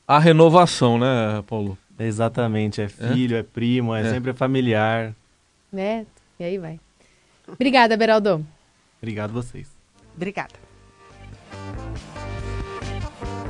a 0.07 0.19
renovação, 0.19 0.97
né, 0.97 1.43
Paulo? 1.47 1.77
Exatamente, 1.99 2.81
é 2.81 2.87
filho, 2.87 3.35
é, 3.35 3.39
é 3.39 3.43
primo, 3.43 3.95
é, 3.95 4.01
é, 4.01 4.11
sempre 4.11 4.33
familiar 4.33 5.15
né? 5.71 6.05
E 6.39 6.43
aí 6.43 6.57
vai. 6.57 6.79
Obrigada, 7.47 7.95
Beraldo. 7.95 8.45
Obrigado 9.01 9.31
vocês. 9.31 9.67
Obrigada. 10.15 10.53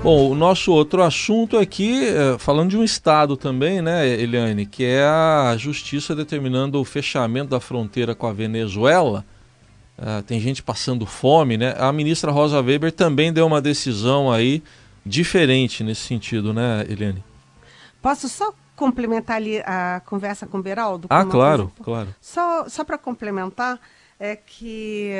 Bom, 0.04 0.30
o 0.30 0.36
nosso 0.36 0.72
outro 0.72 1.02
assunto 1.02 1.58
aqui, 1.58 2.06
é, 2.06 2.38
falando 2.38 2.70
de 2.70 2.78
um 2.78 2.84
estado 2.84 3.36
também, 3.36 3.82
né, 3.82 4.08
Eliane, 4.08 4.66
que 4.66 4.84
é 4.84 5.04
a 5.04 5.56
justiça 5.58 6.16
determinando 6.16 6.80
o 6.80 6.86
fechamento 6.86 7.50
da 7.50 7.60
fronteira 7.60 8.14
com 8.14 8.28
a 8.28 8.34
Venezuela. 8.34 9.26
Uh, 9.98 10.22
tem 10.22 10.40
gente 10.40 10.62
passando 10.62 11.08
fome, 11.08 11.58
né? 11.58 11.74
A 11.80 11.92
ministra 11.92 12.32
Rosa 12.32 12.62
Weber 12.62 12.92
também 12.92 13.34
deu 13.34 13.48
uma 13.48 13.60
decisão 13.60 14.32
aí 14.32 14.62
diferente 15.04 15.84
nesse 15.84 16.02
sentido, 16.02 16.54
né, 16.54 16.86
Eliane? 16.88 17.24
Posso 18.00 18.30
só 18.30 18.54
complementar 18.78 19.36
ali 19.36 19.60
a 19.66 20.02
conversa 20.06 20.48
com 20.48 20.60
o 20.60 20.62
Beraldo? 20.62 21.08
Ah, 21.10 21.26
claro, 21.26 21.64
coisa? 21.64 21.84
claro. 21.84 22.16
Só, 22.22 22.70
só 22.70 22.86
para 22.86 22.98
complementar, 22.98 23.78
é 24.20 24.36
que 24.36 25.12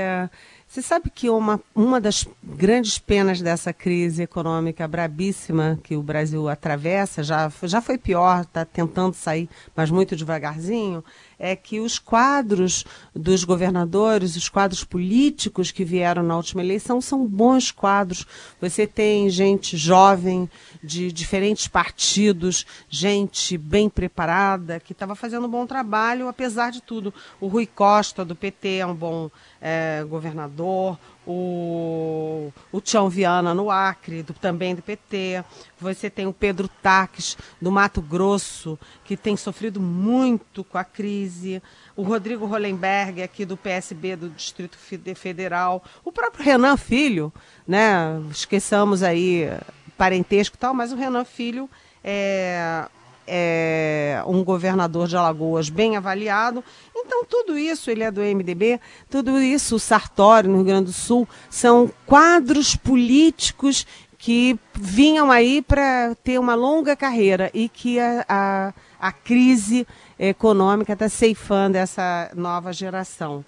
você 0.68 0.82
sabe 0.82 1.10
que 1.10 1.30
uma, 1.30 1.62
uma 1.74 2.00
das 2.00 2.28
grandes 2.44 2.98
penas 2.98 3.42
dessa 3.42 3.72
crise 3.72 4.24
econômica 4.24 4.88
brabíssima 4.88 5.80
que 5.82 5.96
o 5.96 6.04
Brasil 6.04 6.50
atravessa, 6.50 7.24
já, 7.24 7.52
já 7.64 7.82
foi 7.82 7.98
pior, 7.98 8.42
está 8.42 8.66
tentando 8.66 9.14
sair, 9.14 9.50
mas 9.76 9.90
muito 9.90 10.16
devagarzinho, 10.16 11.04
é 11.40 11.56
que 11.56 11.80
os 11.80 12.00
quadros 12.00 12.84
dos 13.14 13.44
governadores, 13.44 14.36
os 14.36 14.50
quadros 14.50 14.84
políticos 14.84 15.72
que 15.72 15.84
vieram 15.86 16.24
na 16.24 16.36
última 16.36 16.64
eleição 16.64 17.00
são 17.00 17.26
bons 17.26 17.72
quadros. 17.72 18.26
Você 18.60 18.88
tem 18.88 19.30
gente 19.30 19.78
jovem, 19.78 20.50
de 20.84 21.12
diferentes 21.12 21.68
partidos, 21.68 22.66
gente 22.90 23.58
bem 23.58 23.90
preparada, 23.90 24.80
que 24.80 24.94
estava 24.94 25.16
fazendo 25.16 25.46
um 25.48 25.50
bom 25.50 25.66
trabalho, 25.66 26.28
apesar 26.28 26.72
de 26.72 26.82
tudo. 26.82 27.14
O 27.40 27.48
Rui 27.48 27.68
Costa, 27.68 28.26
do 28.26 28.36
PT, 28.36 28.78
é 28.78 28.86
um 28.86 28.96
bom 28.96 29.30
é, 29.62 30.04
governador. 30.08 30.98
O, 31.28 32.52
o 32.72 32.80
Tião 32.80 33.10
Viana 33.10 33.54
no 33.54 33.70
Acre, 33.70 34.24
do, 34.24 34.34
também 34.34 34.74
do 34.74 34.82
PT. 34.82 35.44
Você 35.80 36.10
tem 36.10 36.26
o 36.26 36.34
Pedro 36.34 36.70
Taques, 36.82 37.38
do 37.62 37.70
Mato 37.70 38.02
Grosso, 38.02 38.80
que 39.04 39.18
tem 39.18 39.36
sofrido 39.36 39.82
muito 39.82 40.64
com 40.64 40.78
a 40.78 40.86
crise. 40.86 41.62
O 41.96 42.02
Rodrigo 42.02 42.46
Hollenberg, 42.46 43.22
aqui 43.22 43.44
do 43.44 43.58
PSB 43.58 44.16
do 44.16 44.30
Distrito 44.30 44.78
Federal. 45.16 45.84
O 46.06 46.12
próprio 46.12 46.46
Renan 46.46 46.78
Filho, 46.78 47.32
né? 47.68 48.22
Esqueçamos 48.32 49.04
aí 49.04 49.50
parentesco 49.98 50.56
e 50.56 50.60
tal, 50.60 50.74
mas 50.74 50.94
o 50.94 50.96
Renan 50.96 51.26
Filho 51.26 51.70
é, 52.04 52.88
é 53.28 54.24
um 54.26 54.44
governador 54.44 55.08
de 55.08 55.18
Alagoas 55.18 55.70
bem 55.70 55.98
avaliado. 55.98 56.64
Então, 56.96 57.26
tudo 57.26 57.58
isso, 57.58 57.92
ele 57.92 58.04
é 58.04 58.10
do 58.10 58.22
MDB, 58.22 58.80
tudo 59.10 59.40
isso, 59.40 59.76
o 59.76 59.80
Sartório, 59.80 60.50
no 60.50 60.58
Rio 60.58 60.66
Grande 60.66 60.86
do 60.86 60.94
Sul, 60.94 61.28
são 61.50 61.92
quadros 62.06 62.76
políticos 62.76 63.86
que 64.18 64.60
vinham 64.74 65.30
aí 65.30 65.62
para 65.62 66.16
ter 66.24 66.40
uma 66.40 66.56
longa 66.56 66.96
carreira 66.96 67.52
e 67.54 67.70
que 67.70 68.00
a, 68.00 68.26
a, 68.28 68.74
a 69.00 69.12
crise 69.12 69.88
econômica 70.18 70.94
está 70.94 71.08
ceifando 71.08 71.78
essa 71.78 72.32
nova 72.36 72.74
geração. 72.74 73.46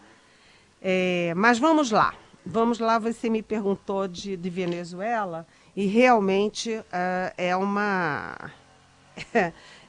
É, 0.82 1.34
mas 1.36 1.60
vamos 1.60 1.92
lá, 1.92 2.14
vamos 2.46 2.80
lá, 2.80 3.00
você 3.00 3.30
me 3.30 3.42
perguntou 3.42 4.08
de, 4.08 4.38
de 4.38 4.50
Venezuela 4.50 5.46
e 5.76 5.86
realmente 5.88 6.72
uh, 6.72 6.84
é 7.38 7.56
uma 7.56 8.52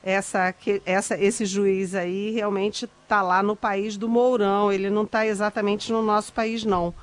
essa, 0.02 0.54
essa, 0.84 1.18
esse 1.18 1.44
juiz 1.44 1.94
aí 1.94 2.30
realmente 2.30 2.88
está 3.02 3.22
lá 3.22 3.42
no 3.42 3.54
país 3.54 3.96
do 3.96 4.08
Mourão, 4.08 4.72
ele 4.72 4.90
não 4.90 5.02
está 5.04 5.26
exatamente 5.26 5.92
no 5.92 6.02
nosso 6.02 6.32
país, 6.32 6.64
não. 6.64 6.94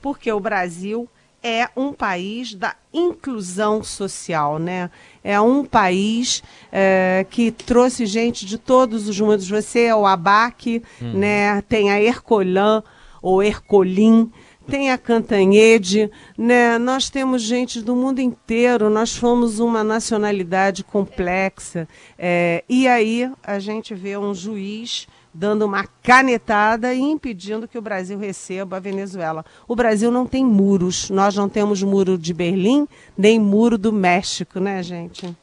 Porque 0.00 0.30
o 0.30 0.40
Brasil 0.40 1.08
é 1.42 1.68
um 1.76 1.92
país 1.92 2.54
da 2.54 2.74
inclusão 2.92 3.82
social, 3.82 4.58
né? 4.58 4.90
É 5.22 5.40
um 5.40 5.64
país 5.64 6.42
é, 6.72 7.24
que 7.30 7.52
trouxe 7.52 8.06
gente 8.06 8.44
de 8.44 8.58
todos 8.58 9.08
os 9.08 9.20
mundos. 9.20 9.48
Você 9.48 9.82
é 9.82 9.94
o 9.94 10.06
Abaque, 10.06 10.82
uhum. 11.00 11.12
né? 11.12 11.62
Tem 11.62 11.90
a 11.90 12.00
Ercolan, 12.00 12.82
ou 13.22 13.42
Ercolim, 13.42 14.30
tem 14.66 14.90
a 14.90 14.98
Cantanhede, 14.98 16.10
né? 16.36 16.78
Nós 16.78 17.08
temos 17.08 17.42
gente 17.42 17.80
do 17.80 17.94
mundo 17.94 18.20
inteiro, 18.20 18.90
nós 18.90 19.16
fomos 19.16 19.58
uma 19.58 19.84
nacionalidade 19.84 20.82
complexa. 20.82 21.88
É, 22.18 22.64
e 22.68 22.88
aí 22.88 23.30
a 23.42 23.58
gente 23.58 23.94
vê 23.94 24.18
um 24.18 24.34
juiz 24.34 25.06
dando 25.32 25.66
uma 25.66 25.86
canetada 26.02 26.94
e 26.94 27.00
impedindo 27.00 27.68
que 27.68 27.76
o 27.76 27.82
Brasil 27.82 28.18
receba 28.18 28.78
a 28.78 28.80
Venezuela. 28.80 29.44
O 29.68 29.76
Brasil 29.76 30.10
não 30.10 30.26
tem 30.26 30.44
muros, 30.44 31.10
nós 31.10 31.36
não 31.36 31.48
temos 31.48 31.82
muro 31.82 32.16
de 32.16 32.32
Berlim, 32.32 32.88
nem 33.16 33.38
muro 33.38 33.76
do 33.76 33.92
México, 33.92 34.58
né, 34.58 34.82
gente? 34.82 35.36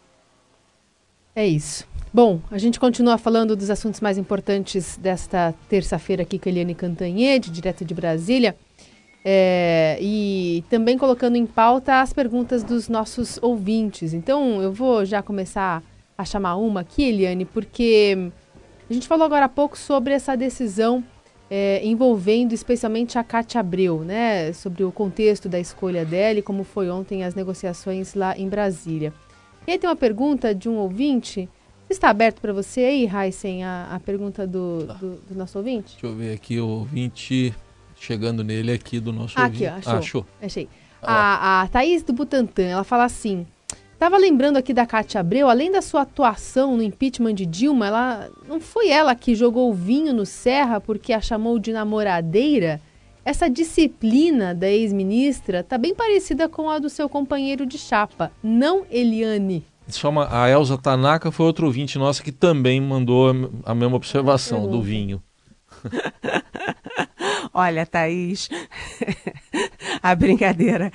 É 1.36 1.46
isso. 1.46 1.86
Bom, 2.12 2.40
a 2.52 2.60
gente 2.60 2.80
continua 2.80 3.18
falando 3.18 3.56
dos 3.56 3.72
assuntos 3.72 4.00
mais 4.00 4.20
importantes 4.20 4.98
desta 4.98 5.52
terça-feira 5.68 6.22
aqui 6.22 6.38
com 6.38 6.48
a 6.48 6.52
Eliane 6.52 6.76
Cantanhede, 6.76 7.50
direto 7.50 7.84
de 7.84 7.94
Brasília. 7.94 8.56
É, 9.26 9.98
e 10.02 10.64
também 10.70 10.98
colocando 10.98 11.38
em 11.38 11.46
pauta 11.46 12.02
as 12.02 12.12
perguntas 12.12 12.64
dos 12.64 12.90
nossos 12.90 13.40
ouvintes. 13.42 14.14
Então, 14.14 14.62
eu 14.62 14.72
vou 14.74 15.06
já 15.06 15.22
começar 15.22 15.82
a 16.18 16.26
chamar 16.26 16.56
uma 16.56 16.82
aqui, 16.82 17.04
Eliane, 17.04 17.46
porque 17.46 18.32
a 18.90 18.94
gente 18.94 19.08
falou 19.08 19.26
agora 19.26 19.46
há 19.46 19.50
pouco 19.50 19.78
sobre 19.78 20.14
essa 20.14 20.36
decisão 20.36 21.04
é, 21.50 21.86
envolvendo 21.86 22.54
especialmente 22.54 23.18
a 23.18 23.24
Cátia 23.24 23.60
Abreu, 23.60 24.00
né? 24.00 24.52
Sobre 24.54 24.84
o 24.84 24.92
contexto 24.92 25.48
da 25.48 25.60
escolha 25.60 26.04
dela 26.04 26.40
e 26.40 26.42
como 26.42 26.64
foi 26.64 26.90
ontem 26.90 27.24
as 27.24 27.36
negociações 27.36 28.16
lá 28.16 28.38
em 28.38 28.50
Brasília. 28.50 29.14
E 29.68 29.72
aí 29.72 29.78
tem 29.78 29.90
uma 29.90 29.96
pergunta 29.96 30.54
de 30.54 30.68
um 30.68 30.78
ouvinte. 30.78 31.48
Está 31.90 32.10
aberto 32.10 32.42
para 32.42 32.52
você 32.52 32.82
aí, 32.82 33.08
Heisen, 33.08 33.64
a, 33.64 33.90
a 33.92 34.00
pergunta 34.00 34.48
do, 34.48 34.80
do, 35.00 35.22
do 35.30 35.36
nosso 35.36 35.58
ouvinte? 35.58 35.92
Deixa 35.92 36.08
eu 36.08 36.16
ver 36.16 36.34
aqui, 36.34 36.60
o 36.60 36.68
ouvinte 36.68 37.54
chegando 38.04 38.44
nele 38.44 38.72
aqui 38.72 39.00
do 39.00 39.14
nosso 39.14 39.40
aqui, 39.40 39.66
ouvinte. 39.66 39.88
Ó, 39.88 39.92
achou. 39.92 39.98
achou. 39.98 40.26
Achei. 40.42 40.70
A, 41.02 41.62
a 41.62 41.68
Thaís 41.68 42.04
do 42.04 42.14
Butantan, 42.14 42.64
ela 42.64 42.84
fala 42.84 43.06
assim: 43.06 43.46
Tava 43.98 44.18
lembrando 44.18 44.58
aqui 44.58 44.74
da 44.74 44.86
Cátia 44.86 45.22
Abreu, 45.22 45.50
além 45.50 45.72
da 45.72 45.82
sua 45.82 46.02
atuação 46.02 46.76
no 46.76 46.84
impeachment 46.84 47.34
de 47.34 47.46
Dilma, 47.46 47.88
ela 47.88 48.30
não 48.48 48.60
foi 48.60 48.90
ela 48.90 49.16
que 49.16 49.36
jogou 49.36 49.74
vinho 49.74 50.14
no 50.14 50.26
Serra 50.26 50.82
porque 50.82 51.14
a 51.14 51.22
chamou 51.22 51.58
de 51.58 51.72
namoradeira? 51.72 52.82
Essa 53.26 53.50
disciplina 53.50 54.54
da 54.54 54.68
ex-ministra 54.68 55.64
tá 55.64 55.78
bem 55.78 55.96
parecida 55.96 56.50
com 56.50 56.70
a 56.70 56.80
do 56.80 56.90
seu 56.90 57.08
companheiro 57.08 57.66
de 57.66 57.78
chapa, 57.78 58.34
não 58.44 58.86
Eliane. 58.92 59.66
Chama, 59.90 60.28
a 60.30 60.50
Elza 60.50 60.78
Tanaka 60.78 61.32
foi 61.32 61.46
outro 61.46 61.66
ouvinte 61.66 61.98
nossa 61.98 62.22
que 62.22 62.32
também 62.34 62.82
mandou 62.82 63.34
a 63.66 63.76
mesma 63.76 63.96
observação 63.96 64.70
do 64.70 64.82
vinho. 64.82 65.24
Olha, 67.54 67.86
Thaís, 67.86 68.50
a 70.02 70.14
brincadeira 70.14 70.92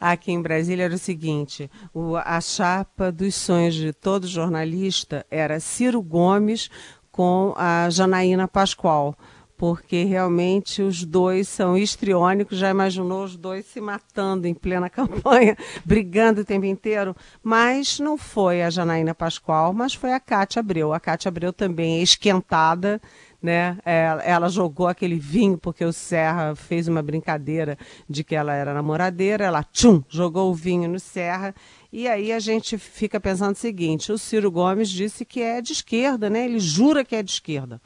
aqui 0.00 0.32
em 0.32 0.40
Brasília 0.40 0.84
era 0.84 0.94
o 0.94 0.98
seguinte: 0.98 1.70
o, 1.92 2.16
a 2.16 2.40
chapa 2.40 3.10
dos 3.10 3.34
sonhos 3.34 3.74
de 3.74 3.92
todo 3.92 4.26
jornalista 4.26 5.26
era 5.30 5.58
Ciro 5.58 6.00
Gomes 6.00 6.70
com 7.10 7.52
a 7.56 7.90
Janaína 7.90 8.46
Pascoal 8.46 9.16
porque 9.62 10.02
realmente 10.02 10.82
os 10.82 11.04
dois 11.04 11.46
são 11.46 11.78
histriônicos. 11.78 12.58
Já 12.58 12.68
imaginou 12.68 13.22
os 13.22 13.36
dois 13.36 13.64
se 13.64 13.80
matando 13.80 14.48
em 14.48 14.54
plena 14.54 14.90
campanha, 14.90 15.56
brigando 15.84 16.40
o 16.40 16.44
tempo 16.44 16.66
inteiro? 16.66 17.14
Mas 17.44 18.00
não 18.00 18.18
foi 18.18 18.60
a 18.60 18.70
Janaína 18.70 19.14
Pascoal, 19.14 19.72
mas 19.72 19.94
foi 19.94 20.12
a 20.12 20.18
Cátia 20.18 20.58
Abreu. 20.58 20.92
A 20.92 20.98
Cátia 20.98 21.28
Abreu 21.28 21.52
também 21.52 22.00
é 22.00 22.02
esquentada, 22.02 23.00
né? 23.42 23.78
Ela, 23.84 24.22
é, 24.22 24.30
ela, 24.30 24.48
jogou 24.48 24.86
aquele 24.86 25.18
vinho 25.18 25.58
porque 25.58 25.84
o 25.84 25.92
Serra 25.92 26.54
fez 26.54 26.86
uma 26.86 27.02
brincadeira 27.02 27.76
de 28.08 28.22
que 28.22 28.34
ela 28.34 28.54
era 28.54 28.72
namoradeira, 28.72 29.44
ela 29.44 29.64
tchum, 29.64 30.02
jogou 30.08 30.50
o 30.50 30.54
vinho 30.54 30.88
no 30.88 31.00
Serra. 31.00 31.54
E 31.92 32.08
aí 32.08 32.32
a 32.32 32.38
gente 32.38 32.78
fica 32.78 33.20
pensando 33.20 33.54
o 33.54 33.58
seguinte: 33.58 34.12
o 34.12 34.18
Ciro 34.18 34.50
Gomes 34.50 34.88
disse 34.88 35.24
que 35.24 35.42
é 35.42 35.60
de 35.60 35.72
esquerda, 35.72 36.30
né? 36.30 36.44
Ele 36.44 36.60
jura 36.60 37.04
que 37.04 37.16
é 37.16 37.22
de 37.22 37.32
esquerda. 37.32 37.80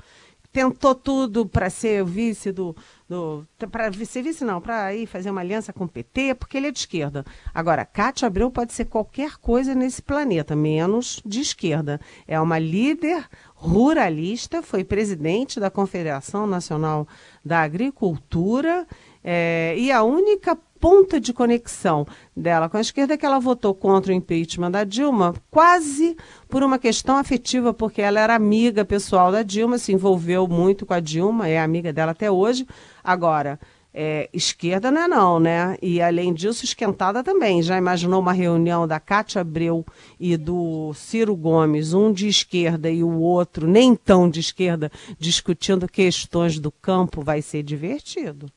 Tentou 0.56 0.94
tudo 0.94 1.44
para 1.44 1.68
ser 1.68 2.02
vice 2.02 2.50
do. 2.50 2.74
do 3.06 3.46
para 3.70 3.92
ser 3.92 4.22
vice, 4.22 4.42
não, 4.42 4.58
para 4.58 4.94
ir 4.94 5.06
fazer 5.06 5.30
uma 5.30 5.42
aliança 5.42 5.70
com 5.70 5.84
o 5.84 5.88
PT, 5.88 6.34
porque 6.34 6.56
ele 6.56 6.68
é 6.68 6.70
de 6.70 6.78
esquerda. 6.78 7.26
Agora, 7.52 7.84
Cátia 7.84 8.26
Abreu 8.26 8.50
pode 8.50 8.72
ser 8.72 8.86
qualquer 8.86 9.36
coisa 9.36 9.74
nesse 9.74 10.00
planeta, 10.00 10.56
menos 10.56 11.20
de 11.26 11.42
esquerda. 11.42 12.00
É 12.26 12.40
uma 12.40 12.58
líder 12.58 13.28
ruralista, 13.56 14.62
foi 14.62 14.84
presidente 14.84 15.58
da 15.58 15.70
Confederação 15.70 16.46
Nacional 16.46 17.08
da 17.44 17.60
Agricultura 17.62 18.86
é, 19.24 19.74
e 19.76 19.90
a 19.90 20.04
única 20.04 20.56
ponta 20.78 21.18
de 21.18 21.32
conexão 21.32 22.06
dela 22.36 22.68
com 22.68 22.76
a 22.76 22.80
esquerda 22.80 23.14
é 23.14 23.16
que 23.16 23.24
ela 23.24 23.40
votou 23.40 23.74
contra 23.74 24.12
o 24.12 24.14
impeachment 24.14 24.70
da 24.70 24.84
Dilma, 24.84 25.34
quase 25.50 26.16
por 26.48 26.62
uma 26.62 26.78
questão 26.78 27.16
afetiva, 27.16 27.72
porque 27.72 28.02
ela 28.02 28.20
era 28.20 28.34
amiga 28.34 28.84
pessoal 28.84 29.32
da 29.32 29.42
Dilma, 29.42 29.78
se 29.78 29.92
envolveu 29.92 30.46
muito 30.46 30.84
com 30.84 30.94
a 30.94 31.00
Dilma, 31.00 31.48
é 31.48 31.58
amiga 31.58 31.92
dela 31.92 32.12
até 32.12 32.30
hoje. 32.30 32.66
Agora, 33.02 33.58
é, 33.98 34.28
esquerda 34.30 34.90
não 34.90 35.00
é 35.00 35.08
não, 35.08 35.40
né? 35.40 35.78
E 35.80 36.02
além 36.02 36.34
disso, 36.34 36.66
esquentada 36.66 37.24
também. 37.24 37.62
Já 37.62 37.78
imaginou 37.78 38.20
uma 38.20 38.34
reunião 38.34 38.86
da 38.86 39.00
Cátia 39.00 39.40
Abreu 39.40 39.86
e 40.20 40.36
do 40.36 40.92
Ciro 40.92 41.34
Gomes, 41.34 41.94
um 41.94 42.12
de 42.12 42.28
esquerda 42.28 42.90
e 42.90 43.02
o 43.02 43.18
outro 43.18 43.66
nem 43.66 43.96
tão 43.96 44.28
de 44.28 44.38
esquerda, 44.38 44.92
discutindo 45.18 45.88
questões 45.88 46.58
do 46.58 46.70
campo? 46.70 47.22
Vai 47.22 47.40
ser 47.40 47.62
divertido. 47.62 48.52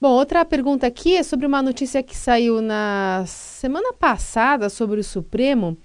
Bom, 0.00 0.10
outra 0.10 0.44
pergunta 0.44 0.86
aqui 0.86 1.16
é 1.16 1.24
sobre 1.24 1.46
uma 1.46 1.62
notícia 1.62 2.00
que 2.00 2.16
saiu 2.16 2.62
na 2.62 3.24
semana 3.26 3.92
passada 3.92 4.68
sobre 4.68 5.00
o 5.00 5.04
Supremo 5.04 5.76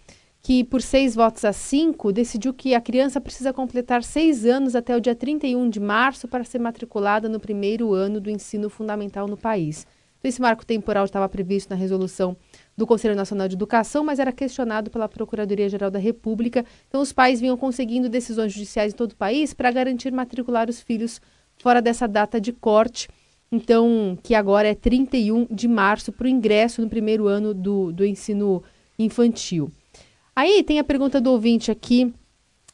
que, 0.47 0.63
por 0.63 0.81
seis 0.81 1.13
votos 1.13 1.43
a 1.43 1.51
cinco, 1.51 2.09
decidiu 2.09 2.53
que 2.53 2.73
a 2.73 2.79
criança 2.79 3.19
precisa 3.19 3.51
completar 3.51 4.01
seis 4.01 4.45
anos 4.45 4.77
até 4.77 4.95
o 4.95 5.01
dia 5.01 5.13
31 5.13 5.69
de 5.69 5.77
março 5.77 6.25
para 6.25 6.45
ser 6.45 6.57
matriculada 6.57 7.27
no 7.27 7.37
primeiro 7.37 7.93
ano 7.93 8.21
do 8.21 8.29
ensino 8.29 8.69
fundamental 8.69 9.27
no 9.27 9.35
país. 9.35 9.85
Então, 10.17 10.29
esse 10.29 10.39
marco 10.39 10.65
temporal 10.65 11.03
estava 11.03 11.27
previsto 11.27 11.69
na 11.69 11.75
resolução 11.75 12.37
do 12.77 12.87
Conselho 12.87 13.13
Nacional 13.13 13.49
de 13.49 13.55
Educação, 13.55 14.05
mas 14.05 14.19
era 14.19 14.31
questionado 14.31 14.89
pela 14.89 15.09
Procuradoria-Geral 15.09 15.91
da 15.91 15.99
República. 15.99 16.63
Então, 16.87 17.01
os 17.01 17.11
pais 17.11 17.41
vinham 17.41 17.57
conseguindo 17.57 18.07
decisões 18.07 18.53
judiciais 18.53 18.93
em 18.93 18.95
todo 18.95 19.11
o 19.11 19.17
país 19.17 19.53
para 19.53 19.69
garantir 19.69 20.13
matricular 20.13 20.69
os 20.69 20.79
filhos 20.79 21.19
fora 21.57 21.81
dessa 21.81 22.07
data 22.07 22.39
de 22.39 22.53
corte. 22.53 23.09
Então, 23.51 24.17
que 24.23 24.33
agora 24.33 24.69
é 24.69 24.73
31 24.73 25.45
de 25.51 25.67
março 25.67 26.13
para 26.13 26.23
o 26.23 26.29
ingresso 26.29 26.81
no 26.81 26.87
primeiro 26.87 27.27
ano 27.27 27.53
do, 27.53 27.91
do 27.91 28.05
ensino 28.05 28.63
infantil. 28.97 29.69
Aí 30.37 30.61
tem 30.61 30.77
a 30.77 30.83
pergunta 30.83 31.19
do 31.19 31.31
ouvinte 31.31 31.71
aqui, 31.71 32.13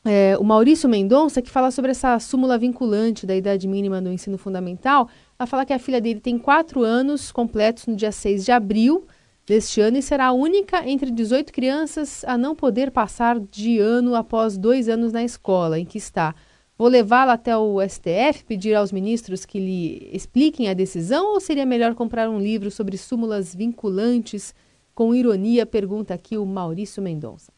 é, 0.04 0.38
o 0.38 0.44
Maurício 0.44 0.90
Mendonça, 0.90 1.42
que 1.42 1.50
fala 1.50 1.72
sobre 1.72 1.92
essa 1.92 2.20
súmula 2.20 2.58
vinculante 2.58 3.26
da 3.26 3.34
idade 3.34 3.70
mínima 3.70 4.02
no 4.02 4.12
ensino 4.12 4.38
fundamental, 4.38 5.08
Ela 5.40 5.48
fala 5.48 5.66
que 5.66 5.72
a 5.72 5.80
filha 5.80 6.02
dele 6.02 6.20
tem 6.20 6.38
quatro 6.38 6.84
anos 6.84 7.32
completos 7.32 7.88
no 7.88 7.96
dia 7.96 8.12
6 8.12 8.44
de 8.44 8.52
abril 8.52 9.08
deste 9.46 9.80
ano 9.80 9.96
e 9.96 10.02
será 10.02 10.26
a 10.26 10.34
única 10.34 10.86
entre 10.86 11.10
18 11.10 11.54
crianças 11.54 12.26
a 12.26 12.38
não 12.38 12.54
poder 12.54 12.92
passar 12.92 13.40
de 13.40 13.80
ano 13.80 14.14
após 14.14 14.58
dois 14.58 14.90
anos 14.90 15.14
na 15.14 15.24
escola 15.24 15.80
em 15.80 15.86
que 15.86 15.98
está. 15.98 16.36
Vou 16.78 16.90
levá-la 16.90 17.32
até 17.32 17.56
o 17.56 17.80
STF, 17.82 18.44
pedir 18.46 18.76
aos 18.76 18.92
ministros 18.92 19.46
que 19.46 19.58
lhe 19.58 20.10
expliquem 20.12 20.68
a 20.68 20.74
decisão 20.74 21.32
ou 21.32 21.40
seria 21.40 21.66
melhor 21.66 21.96
comprar 21.96 22.30
um 22.30 22.40
livro 22.40 22.70
sobre 22.70 22.98
súmulas 22.98 23.56
vinculantes? 23.56 24.54
Com 24.94 25.16
ironia, 25.16 25.66
pergunta 25.66 26.14
aqui 26.14 26.38
o 26.38 26.46
Maurício 26.46 27.02
Mendonça. 27.02 27.53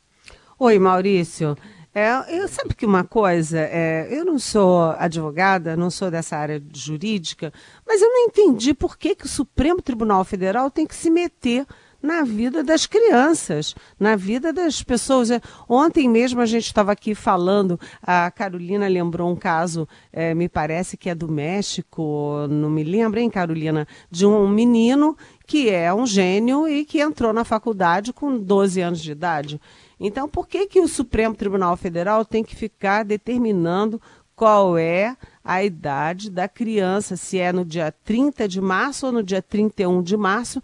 Oi, 0.58 0.80
Maurício. 0.80 1.58
É, 1.94 2.40
eu 2.40 2.48
sabe 2.48 2.74
que 2.74 2.86
uma 2.86 3.04
coisa, 3.04 3.60
é, 3.60 4.08
eu 4.10 4.24
não 4.24 4.40
sou 4.40 4.92
advogada, 4.98 5.76
não 5.76 5.90
sou 5.90 6.10
dessa 6.10 6.38
área 6.38 6.64
jurídica, 6.74 7.52
mas 7.86 8.02
eu 8.02 8.10
não 8.10 8.28
entendi 8.28 8.74
por 8.74 8.98
que, 8.98 9.16
que 9.16 9.26
o 9.26 9.30
Supremo 9.30 9.82
Tribunal 9.82 10.24
Federal 10.24 10.72
tem 10.72 10.88
que 10.88 10.96
se 10.96 11.10
meter 11.10 11.68
na 12.02 12.22
vida 12.24 12.64
das 12.64 12.86
crianças, 12.86 13.76
na 14.00 14.16
vida 14.16 14.54
das 14.54 14.82
pessoas. 14.82 15.30
É, 15.30 15.42
ontem 15.68 16.08
mesmo 16.08 16.40
a 16.40 16.46
gente 16.46 16.68
estava 16.68 16.94
aqui 16.94 17.14
falando, 17.14 17.78
a 18.02 18.32
Carolina 18.32 18.88
lembrou 18.88 19.30
um 19.30 19.36
caso, 19.36 19.86
é, 20.14 20.34
me 20.34 20.48
parece 20.48 20.96
que 20.96 21.10
é 21.10 21.16
do 21.16 21.30
México, 21.30 22.48
não 22.50 22.70
me 22.70 22.84
lembro, 22.86 23.20
hein, 23.20 23.30
Carolina, 23.30 23.86
de 24.10 24.26
um 24.26 24.48
menino 24.48 25.18
que 25.46 25.70
é 25.70 25.94
um 25.94 26.08
gênio 26.08 26.66
e 26.66 26.86
que 26.86 27.02
entrou 27.02 27.34
na 27.34 27.44
faculdade 27.44 28.14
com 28.14 28.38
12 28.38 28.80
anos 28.80 29.02
de 29.02 29.12
idade. 29.12 29.60
Então, 30.00 30.28
por 30.28 30.48
que, 30.48 30.68
que 30.68 30.80
o 30.80 30.88
Supremo 30.88 31.36
Tribunal 31.36 31.76
Federal 31.78 32.26
tem 32.26 32.44
que 32.44 32.56
ficar 32.56 33.04
determinando 33.04 34.02
qual 34.36 34.78
é 34.78 35.16
a 35.44 35.64
idade 35.64 36.30
da 36.30 36.48
criança, 36.48 37.16
se 37.16 37.40
é 37.40 37.54
no 37.54 37.64
dia 37.64 37.94
30 38.04 38.48
de 38.48 38.60
março 38.60 39.06
ou 39.06 39.12
no 39.12 39.24
dia 39.24 39.42
31 39.42 40.02
de 40.04 40.18
março, 40.18 40.62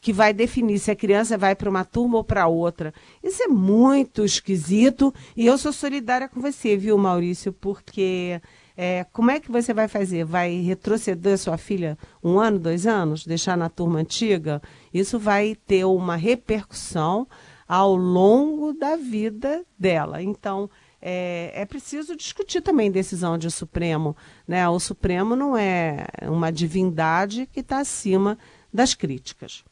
que 0.00 0.12
vai 0.12 0.32
definir 0.32 0.78
se 0.78 0.90
a 0.90 0.96
criança 0.96 1.38
vai 1.38 1.54
para 1.54 1.70
uma 1.70 1.84
turma 1.84 2.16
ou 2.16 2.24
para 2.24 2.48
outra. 2.48 2.92
Isso 3.22 3.42
é 3.42 3.46
muito 3.46 4.24
esquisito 4.24 5.14
e 5.36 5.46
eu 5.46 5.56
sou 5.56 5.72
solidária 5.72 6.28
com 6.28 6.40
você, 6.40 6.76
viu, 6.76 6.98
Maurício? 6.98 7.52
Porque 7.52 8.40
é, 8.76 9.04
como 9.12 9.30
é 9.30 9.38
que 9.38 9.52
você 9.52 9.72
vai 9.72 9.86
fazer? 9.86 10.24
Vai 10.24 10.60
retroceder 10.60 11.38
sua 11.38 11.58
filha 11.58 11.96
um 12.24 12.38
ano, 12.40 12.58
dois 12.58 12.86
anos, 12.86 13.26
deixar 13.26 13.56
na 13.56 13.68
turma 13.68 14.00
antiga? 14.00 14.60
Isso 14.92 15.18
vai 15.18 15.56
ter 15.66 15.84
uma 15.84 16.16
repercussão 16.16 17.28
ao 17.72 17.96
longo 17.96 18.74
da 18.74 18.96
vida 18.96 19.64
dela. 19.78 20.22
Então, 20.22 20.68
é, 21.00 21.52
é, 21.54 21.64
preciso 21.64 22.14
discutir 22.14 22.60
também 22.60 22.90
decisão 22.90 23.38
de 23.38 23.50
Supremo. 23.50 24.14
Né? 24.46 24.68
O 24.68 24.78
Supremo 24.78 25.34
não 25.34 25.56
é 25.56 26.04
uma 26.24 26.52
divindade 26.52 27.48
que 27.50 27.60
está 27.60 27.78
acima 27.78 28.36
das 28.70 28.92
críticas. 28.94 29.64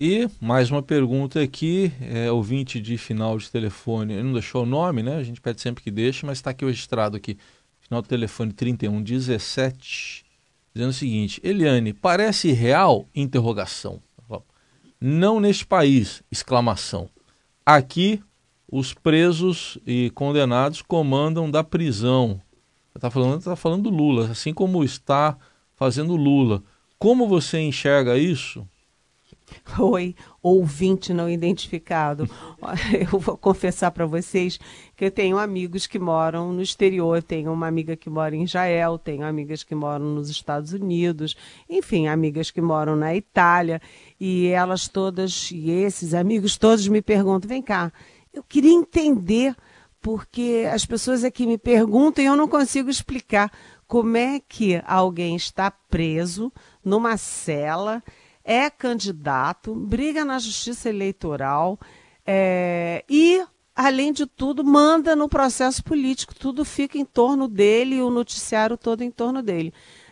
E 0.00 0.28
mais 0.40 0.68
uma 0.68 0.82
pergunta 0.82 1.40
aqui, 1.40 1.92
é, 2.00 2.28
ouvinte 2.28 2.80
de 2.80 2.98
final 2.98 3.38
de 3.38 3.48
telefone, 3.48 4.14
ele 4.14 4.24
não 4.24 4.32
deixou 4.32 4.64
o 4.64 4.66
nome, 4.66 5.04
né? 5.04 5.14
A 5.14 5.22
gente 5.22 5.40
pede 5.40 5.60
sempre 5.60 5.84
que 5.84 5.92
deixe, 5.92 6.26
mas 6.26 6.38
está 6.38 6.50
aqui 6.50 6.64
registrado 6.64 7.16
aqui, 7.16 7.38
final 7.78 8.02
do 8.02 8.08
telefone 8.08 8.52
3117, 8.52 10.24
dizendo 10.74 10.90
o 10.90 10.92
seguinte, 10.92 11.40
Eliane, 11.44 11.92
parece 11.92 12.50
real? 12.50 13.08
Interrogação. 13.14 14.02
Não 15.00 15.38
neste 15.38 15.64
país, 15.64 16.24
exclamação. 16.32 17.08
Aqui, 17.70 18.22
os 18.66 18.94
presos 18.94 19.76
e 19.86 20.08
condenados 20.14 20.80
comandam 20.80 21.50
da 21.50 21.62
prisão. 21.62 22.40
Está 22.96 23.10
falando, 23.10 23.44
tá 23.44 23.54
falando 23.54 23.82
do 23.82 23.90
Lula, 23.90 24.30
assim 24.30 24.54
como 24.54 24.82
está 24.82 25.36
fazendo 25.76 26.16
Lula. 26.16 26.62
Como 26.98 27.28
você 27.28 27.58
enxerga 27.58 28.16
isso? 28.16 28.66
Oi, 29.78 30.14
ouvinte 30.42 31.12
não 31.12 31.28
identificado. 31.28 32.28
Eu 33.12 33.18
vou 33.18 33.36
confessar 33.36 33.90
para 33.90 34.06
vocês 34.06 34.58
que 34.96 35.04
eu 35.04 35.10
tenho 35.10 35.38
amigos 35.38 35.86
que 35.86 35.98
moram 35.98 36.52
no 36.52 36.60
exterior. 36.60 37.22
Tenho 37.22 37.52
uma 37.52 37.66
amiga 37.66 37.96
que 37.96 38.10
mora 38.10 38.34
em 38.34 38.42
Israel, 38.42 38.98
tenho 38.98 39.24
amigas 39.24 39.62
que 39.62 39.74
moram 39.74 40.06
nos 40.06 40.28
Estados 40.28 40.72
Unidos, 40.72 41.36
enfim, 41.68 42.08
amigas 42.08 42.50
que 42.50 42.60
moram 42.60 42.96
na 42.96 43.14
Itália. 43.14 43.80
E 44.18 44.48
elas 44.48 44.88
todas, 44.88 45.50
e 45.52 45.70
esses 45.70 46.14
amigos 46.14 46.56
todos 46.56 46.88
me 46.88 47.00
perguntam: 47.00 47.48
vem 47.48 47.62
cá, 47.62 47.92
eu 48.32 48.42
queria 48.42 48.72
entender, 48.72 49.54
porque 50.00 50.68
as 50.72 50.84
pessoas 50.84 51.24
aqui 51.24 51.46
me 51.46 51.58
perguntam 51.58 52.24
e 52.24 52.26
eu 52.26 52.36
não 52.36 52.48
consigo 52.48 52.90
explicar 52.90 53.50
como 53.86 54.16
é 54.16 54.40
que 54.40 54.82
alguém 54.86 55.34
está 55.34 55.70
preso 55.70 56.52
numa 56.84 57.16
cela 57.16 58.02
é 58.48 58.70
candidato, 58.70 59.74
briga 59.74 60.24
na 60.24 60.38
justiça 60.38 60.88
eleitoral 60.88 61.78
é, 62.26 63.04
e, 63.06 63.44
além 63.76 64.10
de 64.10 64.24
tudo, 64.24 64.64
manda 64.64 65.14
no 65.14 65.28
processo 65.28 65.84
político. 65.84 66.34
Tudo 66.34 66.64
fica 66.64 66.96
em 66.96 67.04
torno 67.04 67.46
dele 67.46 67.96
e 67.96 68.00
o 68.00 68.08
noticiário 68.08 68.78
todo 68.78 69.02
em 69.02 69.10
torno 69.10 69.42
dele. 69.42 69.70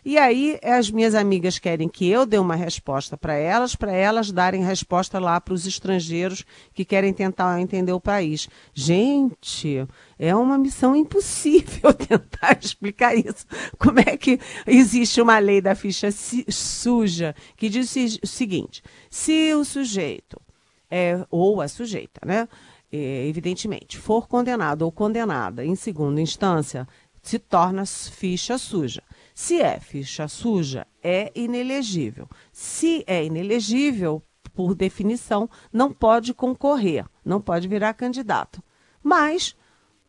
E 0.08 0.18
aí 0.18 0.56
as 0.62 0.88
minhas 0.88 1.16
amigas 1.16 1.58
querem 1.58 1.88
que 1.88 2.08
eu 2.08 2.24
dê 2.24 2.38
uma 2.38 2.54
resposta 2.54 3.16
para 3.16 3.34
elas, 3.34 3.74
para 3.74 3.90
elas 3.90 4.30
darem 4.30 4.62
resposta 4.62 5.18
lá 5.18 5.40
para 5.40 5.52
os 5.52 5.66
estrangeiros 5.66 6.44
que 6.72 6.84
querem 6.84 7.12
tentar 7.12 7.60
entender 7.60 7.90
o 7.90 8.00
país. 8.00 8.48
Gente, 8.72 9.84
é 10.16 10.32
uma 10.32 10.56
missão 10.56 10.94
impossível 10.94 11.90
tentar 12.08 12.56
explicar 12.62 13.16
isso. 13.16 13.44
Como 13.80 13.98
é 13.98 14.16
que 14.16 14.38
existe 14.64 15.20
uma 15.20 15.40
lei 15.40 15.60
da 15.60 15.74
ficha 15.74 16.08
suja 16.12 17.34
que 17.56 17.68
diz 17.68 17.92
o 18.22 18.26
seguinte: 18.28 18.84
se 19.10 19.52
o 19.54 19.64
sujeito 19.64 20.40
é, 20.88 21.26
ou 21.28 21.60
a 21.60 21.66
sujeita, 21.66 22.20
né? 22.24 22.48
É, 22.92 23.26
evidentemente, 23.26 23.98
for 23.98 24.28
condenado 24.28 24.82
ou 24.82 24.92
condenada 24.92 25.64
em 25.64 25.74
segunda 25.74 26.20
instância, 26.20 26.86
se 27.20 27.40
torna 27.40 27.84
ficha 27.84 28.56
suja. 28.56 29.02
Se 29.36 29.60
é 29.60 29.78
ficha 29.78 30.26
suja, 30.28 30.86
é 31.02 31.30
inelegível. 31.34 32.26
Se 32.50 33.04
é 33.06 33.22
inelegível, 33.22 34.22
por 34.54 34.74
definição, 34.74 35.46
não 35.70 35.92
pode 35.92 36.32
concorrer, 36.32 37.04
não 37.22 37.38
pode 37.38 37.68
virar 37.68 37.92
candidato. 37.92 38.64
Mas 39.02 39.54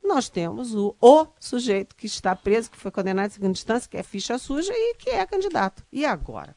nós 0.01 0.29
temos 0.29 0.73
o, 0.73 0.95
o 1.01 1.27
sujeito 1.41 1.93
que 1.93 2.05
está 2.05 2.33
preso, 2.37 2.71
que 2.71 2.77
foi 2.77 2.89
condenado 2.89 3.27
em 3.27 3.33
segunda 3.33 3.51
instância, 3.51 3.89
que 3.89 3.97
é 3.97 4.01
ficha 4.01 4.37
suja 4.37 4.71
e 4.73 4.95
que 4.95 5.09
é 5.09 5.25
candidato. 5.25 5.85
E 5.91 6.05
agora? 6.05 6.55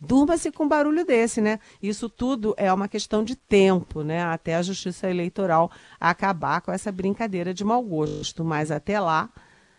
Durma-se 0.00 0.50
com 0.50 0.66
barulho 0.66 1.04
desse, 1.04 1.40
né? 1.40 1.60
Isso 1.80 2.08
tudo 2.08 2.52
é 2.56 2.72
uma 2.72 2.88
questão 2.88 3.22
de 3.22 3.36
tempo, 3.36 4.02
né? 4.02 4.24
Até 4.24 4.56
a 4.56 4.62
justiça 4.62 5.08
eleitoral 5.08 5.70
acabar 6.00 6.62
com 6.62 6.72
essa 6.72 6.90
brincadeira 6.90 7.54
de 7.54 7.62
mau 7.64 7.80
gosto. 7.80 8.44
Mas 8.44 8.72
até 8.72 8.98
lá, 8.98 9.30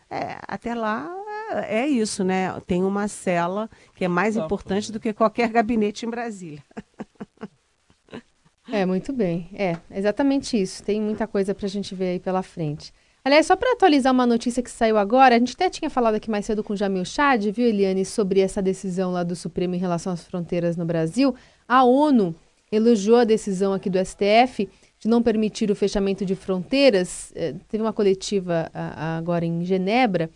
é, 0.09 0.37
até 0.47 0.73
lá 0.73 1.18
é 1.67 1.87
isso, 1.87 2.23
né? 2.23 2.59
Tem 2.65 2.83
uma 2.83 3.07
cela 3.07 3.69
que 3.95 4.05
é 4.05 4.07
mais 4.07 4.35
tá 4.35 4.45
importante 4.45 4.91
do 4.91 4.99
que 4.99 5.13
qualquer 5.13 5.49
gabinete 5.49 6.05
em 6.05 6.09
Brasília. 6.09 6.63
É, 8.71 8.85
muito 8.85 9.11
bem. 9.11 9.49
É, 9.53 9.77
exatamente 9.91 10.59
isso. 10.59 10.83
Tem 10.83 11.01
muita 11.01 11.25
coisa 11.25 11.55
para 11.55 11.65
a 11.65 11.69
gente 11.69 11.95
ver 11.95 12.11
aí 12.11 12.19
pela 12.19 12.43
frente. 12.43 12.93
Aliás, 13.23 13.47
só 13.47 13.55
para 13.55 13.73
atualizar 13.73 14.13
uma 14.13 14.25
notícia 14.25 14.63
que 14.63 14.71
saiu 14.71 14.97
agora, 14.97 15.35
a 15.35 15.39
gente 15.39 15.53
até 15.53 15.69
tinha 15.69 15.89
falado 15.89 16.15
aqui 16.15 16.29
mais 16.29 16.45
cedo 16.45 16.63
com 16.63 16.73
o 16.73 16.77
Jamil 16.77 17.03
Chad, 17.03 17.43
viu, 17.51 17.67
Eliane, 17.67 18.05
sobre 18.05 18.39
essa 18.39 18.61
decisão 18.61 19.11
lá 19.11 19.23
do 19.23 19.35
Supremo 19.35 19.75
em 19.75 19.79
relação 19.79 20.13
às 20.13 20.23
fronteiras 20.23 20.77
no 20.77 20.85
Brasil. 20.85 21.35
A 21.67 21.83
ONU 21.83 22.33
elogiou 22.71 23.17
a 23.17 23.23
decisão 23.23 23.73
aqui 23.73 23.89
do 23.89 24.03
STF 24.03 24.69
de 24.99 25.07
não 25.07 25.21
permitir 25.21 25.69
o 25.71 25.75
fechamento 25.75 26.25
de 26.25 26.35
fronteiras. 26.35 27.31
É, 27.35 27.53
teve 27.67 27.83
uma 27.83 27.93
coletiva 27.93 28.69
a, 28.73 29.15
a, 29.15 29.17
agora 29.17 29.45
em 29.45 29.65
Genebra 29.65 30.29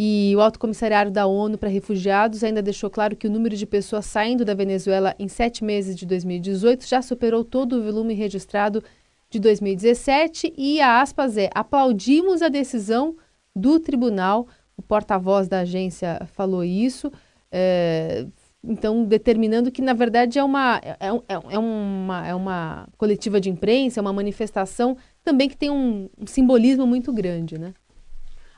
e 0.00 0.32
o 0.36 0.40
Alto 0.40 0.60
Comissariado 0.60 1.10
da 1.10 1.26
ONU 1.26 1.58
para 1.58 1.68
Refugiados 1.68 2.44
ainda 2.44 2.62
deixou 2.62 2.88
claro 2.88 3.16
que 3.16 3.26
o 3.26 3.30
número 3.30 3.56
de 3.56 3.66
pessoas 3.66 4.06
saindo 4.06 4.44
da 4.44 4.54
Venezuela 4.54 5.12
em 5.18 5.26
sete 5.26 5.64
meses 5.64 5.96
de 5.96 6.06
2018 6.06 6.86
já 6.86 7.02
superou 7.02 7.44
todo 7.44 7.72
o 7.72 7.82
volume 7.82 8.14
registrado 8.14 8.80
de 9.28 9.40
2017 9.40 10.54
e 10.56 10.80
a 10.80 11.00
aspas 11.00 11.36
é 11.36 11.50
aplaudimos 11.52 12.42
a 12.42 12.48
decisão 12.48 13.16
do 13.56 13.80
tribunal. 13.80 14.46
O 14.76 14.82
porta-voz 14.82 15.48
da 15.48 15.60
agência 15.62 16.24
falou 16.32 16.62
isso. 16.62 17.10
É, 17.50 18.24
então, 18.62 19.04
determinando 19.04 19.72
que, 19.72 19.82
na 19.82 19.94
verdade, 19.94 20.38
é 20.38 20.44
uma, 20.44 20.80
é, 20.80 21.08
é, 21.08 21.34
é, 21.50 21.58
uma, 21.58 22.24
é 22.24 22.34
uma 22.36 22.88
coletiva 22.96 23.40
de 23.40 23.50
imprensa, 23.50 23.98
é 23.98 24.00
uma 24.00 24.12
manifestação 24.12 24.96
também 25.24 25.48
que 25.48 25.56
tem 25.56 25.70
um, 25.70 26.08
um 26.16 26.26
simbolismo 26.28 26.86
muito 26.86 27.12
grande, 27.12 27.58
né? 27.58 27.74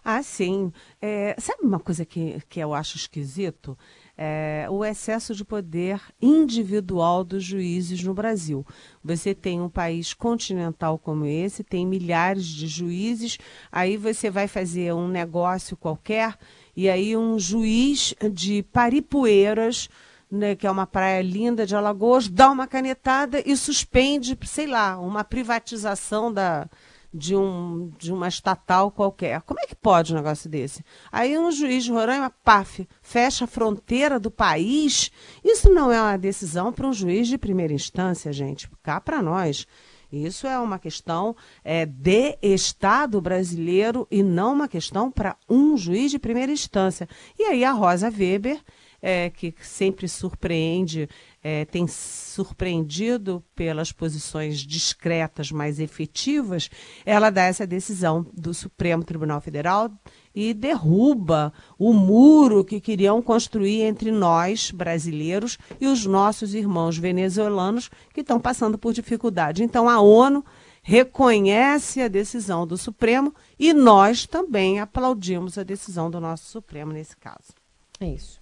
Ah, 0.04 0.22
sim. 0.22 0.72
É, 1.00 1.36
sabe 1.38 1.62
uma 1.62 1.78
coisa 1.80 2.04
que, 2.04 2.40
que 2.48 2.60
eu 2.60 2.72
acho 2.74 2.96
esquisito? 2.96 3.76
é, 4.22 4.66
o 4.68 4.84
excesso 4.84 5.34
de 5.34 5.42
poder 5.42 5.98
individual 6.20 7.24
dos 7.24 7.42
juízes 7.42 8.04
no 8.04 8.12
Brasil. 8.12 8.66
Você 9.02 9.34
tem 9.34 9.62
um 9.62 9.68
país 9.70 10.12
continental 10.12 10.98
como 10.98 11.24
esse, 11.24 11.64
tem 11.64 11.86
milhares 11.86 12.44
de 12.44 12.66
juízes, 12.66 13.38
aí 13.72 13.96
você 13.96 14.28
vai 14.28 14.46
fazer 14.46 14.92
um 14.92 15.08
negócio 15.08 15.74
qualquer 15.74 16.36
e 16.76 16.90
aí 16.90 17.16
um 17.16 17.38
juiz 17.38 18.14
de 18.30 18.62
Paripueiras 18.64 19.88
né, 20.30 20.54
que 20.54 20.66
é 20.66 20.70
uma 20.70 20.86
praia 20.86 21.22
linda 21.22 21.66
de 21.66 21.74
Alagoas, 21.74 22.28
dá 22.28 22.50
uma 22.50 22.66
canetada 22.66 23.42
e 23.44 23.56
suspende, 23.56 24.38
sei 24.44 24.66
lá, 24.66 24.96
uma 24.98 25.24
privatização 25.24 26.32
da, 26.32 26.68
de, 27.12 27.34
um, 27.34 27.90
de 27.98 28.12
uma 28.12 28.28
estatal 28.28 28.90
qualquer. 28.90 29.40
Como 29.42 29.60
é 29.60 29.66
que 29.66 29.74
pode 29.74 30.12
um 30.12 30.16
negócio 30.16 30.48
desse? 30.48 30.84
Aí 31.10 31.36
um 31.38 31.50
juiz 31.50 31.84
de 31.84 31.92
Roraima, 31.92 32.30
paf, 32.44 32.88
fecha 33.02 33.44
a 33.44 33.48
fronteira 33.48 34.18
do 34.18 34.30
país. 34.30 35.10
Isso 35.44 35.68
não 35.70 35.90
é 35.90 36.00
uma 36.00 36.16
decisão 36.16 36.72
para 36.72 36.86
um 36.86 36.92
juiz 36.92 37.28
de 37.28 37.36
primeira 37.36 37.72
instância, 37.72 38.32
gente. 38.32 38.70
Cá 38.82 39.00
para 39.00 39.20
nós. 39.22 39.66
Isso 40.12 40.46
é 40.46 40.58
uma 40.58 40.78
questão 40.78 41.36
é, 41.62 41.86
de 41.86 42.36
Estado 42.42 43.20
brasileiro 43.20 44.08
e 44.10 44.22
não 44.22 44.54
uma 44.54 44.66
questão 44.66 45.10
para 45.10 45.36
um 45.48 45.76
juiz 45.76 46.10
de 46.10 46.18
primeira 46.18 46.50
instância. 46.50 47.08
E 47.38 47.44
aí 47.44 47.64
a 47.64 47.70
Rosa 47.70 48.10
Weber 48.10 48.60
é, 49.02 49.30
que 49.30 49.54
sempre 49.62 50.08
surpreende, 50.08 51.08
é, 51.42 51.64
tem 51.64 51.86
surpreendido 51.86 53.42
pelas 53.54 53.92
posições 53.92 54.58
discretas, 54.58 55.50
mais 55.50 55.80
efetivas, 55.80 56.70
ela 57.04 57.30
dá 57.30 57.42
essa 57.44 57.66
decisão 57.66 58.26
do 58.32 58.52
Supremo 58.52 59.02
Tribunal 59.02 59.40
Federal 59.40 59.90
e 60.34 60.54
derruba 60.54 61.52
o 61.78 61.92
muro 61.92 62.64
que 62.64 62.80
queriam 62.80 63.20
construir 63.22 63.82
entre 63.82 64.12
nós, 64.12 64.70
brasileiros, 64.70 65.58
e 65.80 65.86
os 65.86 66.06
nossos 66.06 66.54
irmãos 66.54 66.96
venezuelanos 66.96 67.90
que 68.12 68.20
estão 68.20 68.38
passando 68.38 68.78
por 68.78 68.92
dificuldade. 68.92 69.64
Então, 69.64 69.88
a 69.88 70.00
ONU 70.00 70.44
reconhece 70.82 72.00
a 72.00 72.08
decisão 72.08 72.66
do 72.66 72.76
Supremo 72.76 73.34
e 73.58 73.72
nós 73.72 74.26
também 74.26 74.80
aplaudimos 74.80 75.58
a 75.58 75.62
decisão 75.62 76.10
do 76.10 76.20
nosso 76.20 76.46
Supremo 76.46 76.92
nesse 76.92 77.16
caso. 77.16 77.52
É 77.98 78.06
isso. 78.06 78.39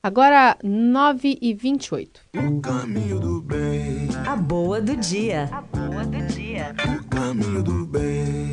Agora, 0.00 0.56
9 0.62 1.38
e 1.42 1.52
28. 1.52 2.20
O 2.36 2.60
caminho 2.60 3.18
do 3.18 3.42
bem. 3.42 4.08
A 4.24 4.36
boa 4.36 4.80
do 4.80 4.96
dia. 4.96 5.50
A 5.52 5.60
boa 5.60 6.04
do 6.04 6.24
dia. 6.28 6.72
O 6.86 7.04
caminho 7.08 7.64
do 7.64 7.84
bem. 7.84 8.52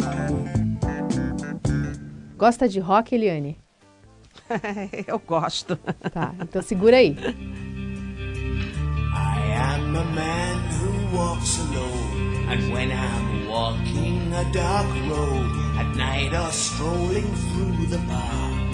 Gosta 2.36 2.68
de 2.68 2.80
rock, 2.80 3.14
Eliane? 3.14 3.60
Eu 5.06 5.20
gosto. 5.20 5.76
Tá, 6.12 6.34
então 6.42 6.64
segura 6.64 6.98
aí. 6.98 7.16
I 7.16 7.36
am 9.54 9.96
a 9.96 10.04
man 10.04 10.58
who 10.80 11.16
walks 11.16 11.60
alone. 11.60 12.48
And 12.50 12.74
when 12.74 12.92
I'm 12.92 13.48
walking 13.48 14.34
a 14.34 14.44
dark 14.52 14.88
road, 15.08 15.52
at 15.80 15.96
night 15.96 16.34
or 16.34 16.52
strolling 16.52 17.32
through 17.54 17.86
the 17.88 18.00
park. 18.08 18.65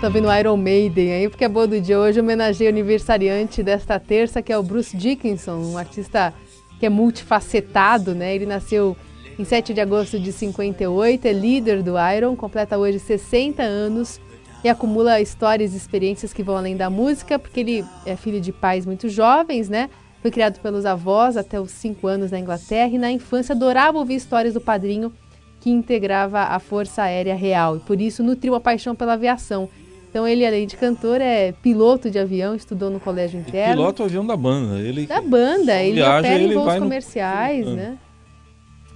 Tá 0.00 0.06
ouvindo 0.06 0.32
Iron 0.32 0.56
Maiden 0.56 1.12
aí, 1.12 1.28
porque 1.28 1.44
é 1.44 1.48
boa 1.48 1.66
do 1.66 1.80
dia. 1.80 1.98
Hoje 1.98 2.20
homenageia 2.20 2.70
o 2.70 2.72
aniversariante 2.72 3.64
desta 3.64 3.98
terça, 3.98 4.40
que 4.40 4.52
é 4.52 4.56
o 4.56 4.62
Bruce 4.62 4.96
Dickinson, 4.96 5.56
um 5.56 5.76
artista 5.76 6.32
que 6.78 6.86
é 6.86 6.88
multifacetado, 6.88 8.14
né? 8.14 8.32
Ele 8.32 8.46
nasceu 8.46 8.96
em 9.36 9.44
7 9.44 9.74
de 9.74 9.80
agosto 9.80 10.16
de 10.16 10.30
58, 10.30 11.26
é 11.26 11.32
líder 11.32 11.82
do 11.82 11.94
Iron, 12.16 12.36
completa 12.36 12.78
hoje 12.78 13.00
60 13.00 13.60
anos 13.60 14.20
e 14.62 14.68
acumula 14.68 15.20
histórias 15.20 15.74
e 15.74 15.76
experiências 15.76 16.32
que 16.32 16.44
vão 16.44 16.56
além 16.56 16.76
da 16.76 16.88
música, 16.88 17.36
porque 17.36 17.58
ele 17.58 17.84
é 18.06 18.14
filho 18.14 18.40
de 18.40 18.52
pais 18.52 18.86
muito 18.86 19.08
jovens, 19.08 19.68
né? 19.68 19.90
Foi 20.22 20.30
criado 20.30 20.60
pelos 20.60 20.86
avós 20.86 21.36
até 21.36 21.60
os 21.60 21.72
5 21.72 22.06
anos 22.06 22.30
na 22.30 22.38
Inglaterra 22.38 22.94
e 22.94 22.98
na 22.98 23.10
infância 23.10 23.52
adorava 23.52 23.98
ouvir 23.98 24.14
histórias 24.14 24.54
do 24.54 24.60
padrinho 24.60 25.12
que 25.60 25.70
integrava 25.70 26.42
a 26.42 26.60
Força 26.60 27.02
Aérea 27.02 27.34
Real 27.34 27.78
e 27.78 27.80
por 27.80 28.00
isso 28.00 28.22
nutriu 28.22 28.54
a 28.54 28.60
paixão 28.60 28.94
pela 28.94 29.14
aviação. 29.14 29.68
Então 30.08 30.26
ele, 30.26 30.46
além 30.46 30.66
de 30.66 30.76
cantor, 30.76 31.20
é 31.20 31.52
piloto 31.52 32.10
de 32.10 32.18
avião, 32.18 32.54
estudou 32.54 32.90
no 32.90 32.98
colégio 32.98 33.38
interno. 33.38 33.74
E 33.74 33.76
piloto 33.76 34.02
avião 34.02 34.26
da 34.26 34.36
banda. 34.36 34.78
Ele, 34.80 35.06
da 35.06 35.20
banda, 35.20 35.82
ele 35.82 35.96
viaja, 35.96 36.18
opera 36.18 36.42
em 36.42 36.54
voos 36.54 36.74
comerciais, 36.74 37.66
no... 37.66 37.76
né? 37.76 37.98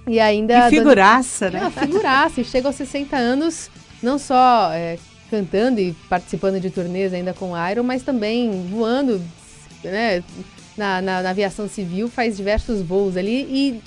E 0.07 0.19
ainda... 0.19 0.69
Que 0.69 0.77
figuraça, 0.77 1.51
dando... 1.51 1.61
né? 1.61 1.71
É, 1.75 1.79
figuraça. 1.85 2.41
E 2.41 2.43
chega 2.43 2.67
aos 2.67 2.75
60 2.75 3.15
anos, 3.15 3.69
não 4.01 4.17
só 4.17 4.71
é, 4.73 4.97
cantando 5.29 5.79
e 5.79 5.93
participando 6.09 6.59
de 6.59 6.69
turnês 6.69 7.13
ainda 7.13 7.33
com 7.33 7.51
o 7.51 7.69
Iron, 7.69 7.83
mas 7.83 8.03
também 8.03 8.67
voando, 8.69 9.21
né? 9.83 10.23
Na, 10.75 10.99
na, 11.01 11.21
na 11.21 11.29
aviação 11.29 11.67
civil, 11.67 12.09
faz 12.09 12.35
diversos 12.35 12.81
voos 12.81 13.15
ali 13.15 13.41
e 13.43 13.81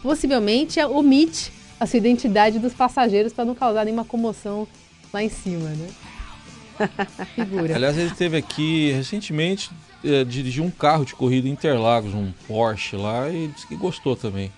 possivelmente 0.00 0.80
omite 0.84 1.52
a 1.80 1.86
sua 1.86 1.96
identidade 1.96 2.60
dos 2.60 2.72
passageiros 2.72 3.32
para 3.32 3.44
não 3.44 3.56
causar 3.56 3.84
nenhuma 3.84 4.04
comoção 4.04 4.66
lá 5.12 5.22
em 5.22 5.28
cima, 5.28 5.68
né? 5.70 5.88
Figura. 7.34 7.74
Aliás, 7.74 7.96
ele 7.96 8.08
esteve 8.08 8.36
aqui 8.36 8.92
recentemente, 8.92 9.70
é, 10.04 10.24
dirigiu 10.24 10.64
um 10.64 10.70
carro 10.70 11.04
de 11.04 11.14
corrida 11.14 11.48
em 11.48 11.52
Interlagos, 11.52 12.14
um 12.14 12.32
Porsche 12.46 12.96
lá, 12.96 13.28
e 13.28 13.48
disse 13.48 13.66
que 13.66 13.76
gostou 13.76 14.16
também. 14.16 14.52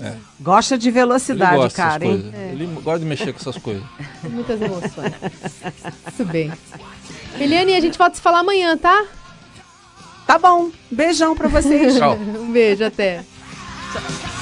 É. 0.00 0.14
Gosta 0.40 0.76
de 0.76 0.90
velocidade, 0.90 1.72
cara, 1.74 2.04
hein? 2.04 2.30
É. 2.34 2.50
Ele 2.52 2.66
gosta 2.82 3.00
de 3.00 3.06
mexer 3.06 3.32
com 3.32 3.40
essas 3.40 3.56
coisas. 3.56 3.82
Muitas 4.22 4.60
emoções. 4.60 5.12
Muito 5.22 6.24
bem. 6.30 6.52
Eliane, 7.38 7.74
a 7.74 7.80
gente 7.80 7.96
volta 7.96 8.16
se 8.16 8.22
falar 8.22 8.40
amanhã, 8.40 8.76
tá? 8.76 9.06
Tá 10.26 10.38
bom. 10.38 10.70
Beijão 10.90 11.36
pra 11.36 11.48
vocês. 11.48 11.96
Tchau. 11.96 12.16
um 12.18 12.52
beijo, 12.52 12.84
até. 12.84 13.24
Tchau. 13.92 14.35